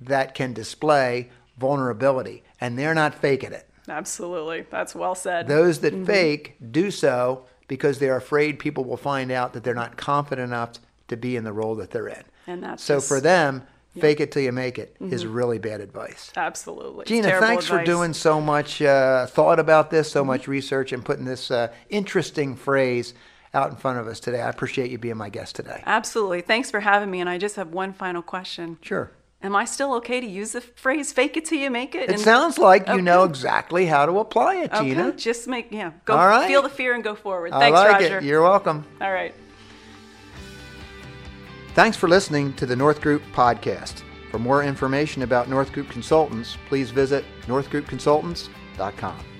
that 0.00 0.34
can 0.34 0.52
display 0.52 1.30
vulnerability, 1.58 2.42
and 2.60 2.78
they're 2.78 2.94
not 2.94 3.14
faking 3.14 3.52
it. 3.52 3.68
Absolutely. 3.88 4.66
That's 4.70 4.94
well 4.94 5.14
said. 5.14 5.46
Those 5.48 5.80
that 5.80 5.94
Mm-hmm. 5.94 6.04
fake 6.04 6.56
do 6.70 6.90
so 6.90 7.44
because 7.68 7.98
they're 7.98 8.16
afraid 8.16 8.58
people 8.58 8.84
will 8.84 8.96
find 8.98 9.30
out 9.30 9.52
that 9.54 9.64
they're 9.64 9.74
not 9.74 9.96
confident 9.96 10.48
enough 10.50 10.72
to 11.08 11.16
be 11.16 11.36
in 11.36 11.44
the 11.44 11.52
role 11.52 11.74
that 11.76 11.90
they're 11.90 12.08
in. 12.08 12.22
And 12.46 12.62
that's 12.62 12.82
so 12.82 12.96
just- 12.96 13.08
for 13.08 13.20
them, 13.20 13.62
fake 13.98 14.20
it 14.20 14.32
till 14.32 14.42
you 14.42 14.52
make 14.52 14.78
it 14.78 14.96
is 15.00 15.26
really 15.26 15.58
bad 15.58 15.80
advice. 15.80 16.32
Absolutely. 16.36 17.04
Gina, 17.04 17.38
thanks 17.40 17.66
for 17.66 17.74
advice. 17.74 17.86
Mm-hmm. 17.88 17.96
doing 17.98 18.12
so 18.12 18.40
much 18.40 18.82
uh, 18.82 19.26
thought 19.26 19.58
about 19.58 19.90
this, 19.90 20.10
so 20.10 20.24
much 20.24 20.48
research, 20.48 20.92
and 20.92 21.04
putting 21.04 21.24
this 21.24 21.50
uh, 21.50 21.68
interesting 21.90 22.56
phrase 22.56 23.14
out 23.52 23.70
in 23.70 23.76
front 23.76 23.98
of 23.98 24.06
us 24.08 24.18
today. 24.18 24.40
I 24.42 24.48
appreciate 24.50 24.90
you 24.90 24.98
being 24.98 25.16
my 25.16 25.28
guest 25.28 25.54
today. 25.54 25.82
Absolutely. 25.86 26.40
Thanks 26.40 26.70
for 26.70 26.80
having 26.80 27.10
me. 27.10 27.20
And 27.20 27.30
I 27.30 27.38
just 27.38 27.56
have 27.56 27.68
one 27.72 27.92
final 27.92 28.20
question. 28.20 28.78
Sure. 28.82 29.10
Am 29.42 29.54
I 29.54 29.66
still 29.66 29.92
okay 29.96 30.20
to 30.20 30.26
use 30.26 30.52
the 30.52 30.62
phrase 30.62 31.12
"fake 31.12 31.36
it 31.36 31.44
till 31.44 31.58
you 31.58 31.70
make 31.70 31.94
it"? 31.94 32.04
It 32.04 32.10
And- 32.12 32.20
sounds 32.20 32.56
like 32.58 32.88
you 32.88 33.02
know 33.02 33.24
exactly 33.24 33.84
how 33.84 34.06
to 34.06 34.18
apply 34.18 34.56
it, 34.56 34.72
Okay, 34.72 34.88
Gina. 34.88 35.12
just 35.12 35.46
make 35.46 35.70
yeah. 35.70 35.92
Go 36.06 36.16
All 36.16 36.26
right. 36.26 36.48
feel 36.48 36.62
the 36.62 36.70
fear 36.70 36.94
and 36.94 37.04
go 37.04 37.14
forward. 37.14 37.52
I 37.52 37.60
Thanks, 37.60 37.78
like 37.78 37.92
Roger. 38.00 38.18
it. 38.18 38.24
You're 38.24 38.40
welcome. 38.42 38.86
All 39.02 39.12
right. 39.12 39.34
Thanks 41.74 41.96
for 41.96 42.08
listening 42.08 42.52
to 42.52 42.66
the 42.66 42.76
North 42.76 43.00
Group 43.00 43.20
podcast. 43.32 44.04
For 44.30 44.38
more 44.38 44.62
information 44.62 45.22
about 45.22 45.48
North 45.48 45.72
Group 45.72 45.88
Consultants, 45.90 46.56
please 46.68 46.92
visit 46.92 47.24
northgroupconsultants.com. 47.48 49.33